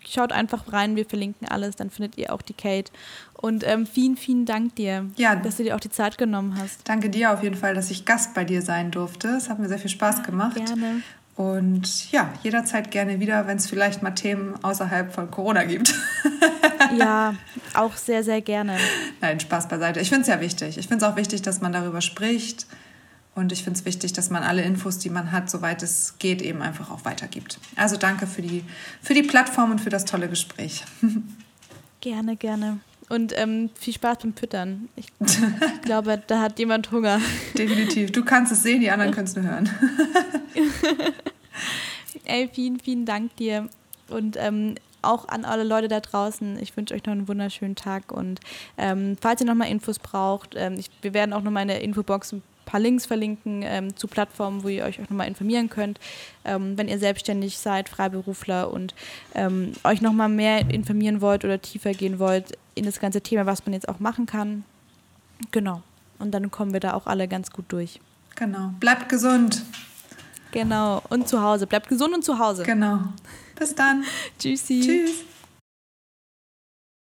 [0.05, 2.91] schaut einfach rein, wir verlinken alles, dann findet ihr auch die Kate.
[3.33, 5.35] Und ähm, vielen, vielen Dank dir, Ja.
[5.37, 6.81] dass du dir auch die Zeit genommen hast.
[6.89, 9.29] Danke dir auf jeden Fall, dass ich Gast bei dir sein durfte.
[9.29, 10.55] Es hat mir sehr viel Spaß gemacht.
[10.57, 11.01] Gerne.
[11.37, 15.93] Und ja, jederzeit gerne wieder, wenn es vielleicht mal Themen außerhalb von Corona gibt.
[16.95, 17.35] Ja,
[17.73, 18.77] auch sehr, sehr gerne.
[19.19, 19.99] Nein, Spaß beiseite.
[19.99, 20.77] Ich finde es ja wichtig.
[20.77, 22.65] Ich finde es auch wichtig, dass man darüber spricht.
[23.35, 26.41] Und ich finde es wichtig, dass man alle Infos, die man hat, soweit es geht,
[26.41, 27.59] eben einfach auch weitergibt.
[27.75, 28.63] Also danke für die,
[29.01, 30.85] für die Plattform und für das tolle Gespräch.
[31.99, 32.79] Gerne, gerne.
[33.09, 34.89] Und ähm, viel Spaß beim Füttern.
[34.95, 35.07] Ich,
[35.83, 37.21] glaube, da hat jemand Hunger.
[37.57, 38.11] Definitiv.
[38.11, 39.69] Du kannst es sehen, die anderen können es nur hören.
[42.25, 43.69] Ey, vielen, vielen Dank dir.
[44.09, 46.59] Und ähm, auch an alle Leute da draußen.
[46.61, 48.11] Ich wünsche euch noch einen wunderschönen Tag.
[48.11, 48.41] Und
[48.77, 52.35] ähm, falls ihr nochmal Infos braucht, ähm, ich, wir werden auch nochmal in der Infobox
[52.67, 55.99] paar Links verlinken ähm, zu Plattformen, wo ihr euch auch nochmal informieren könnt,
[56.45, 58.93] ähm, wenn ihr selbstständig seid, Freiberufler und
[59.33, 63.65] ähm, euch nochmal mehr informieren wollt oder tiefer gehen wollt in das ganze Thema, was
[63.65, 64.63] man jetzt auch machen kann.
[65.51, 65.81] Genau.
[66.19, 67.99] Und dann kommen wir da auch alle ganz gut durch.
[68.35, 68.73] Genau.
[68.79, 69.63] Bleibt gesund.
[70.51, 71.01] Genau.
[71.09, 71.67] Und zu Hause.
[71.67, 72.63] Bleibt gesund und zu Hause.
[72.63, 72.99] Genau.
[73.57, 74.03] Bis dann.
[74.39, 74.81] Tschüssi.
[74.81, 75.36] Tschüss.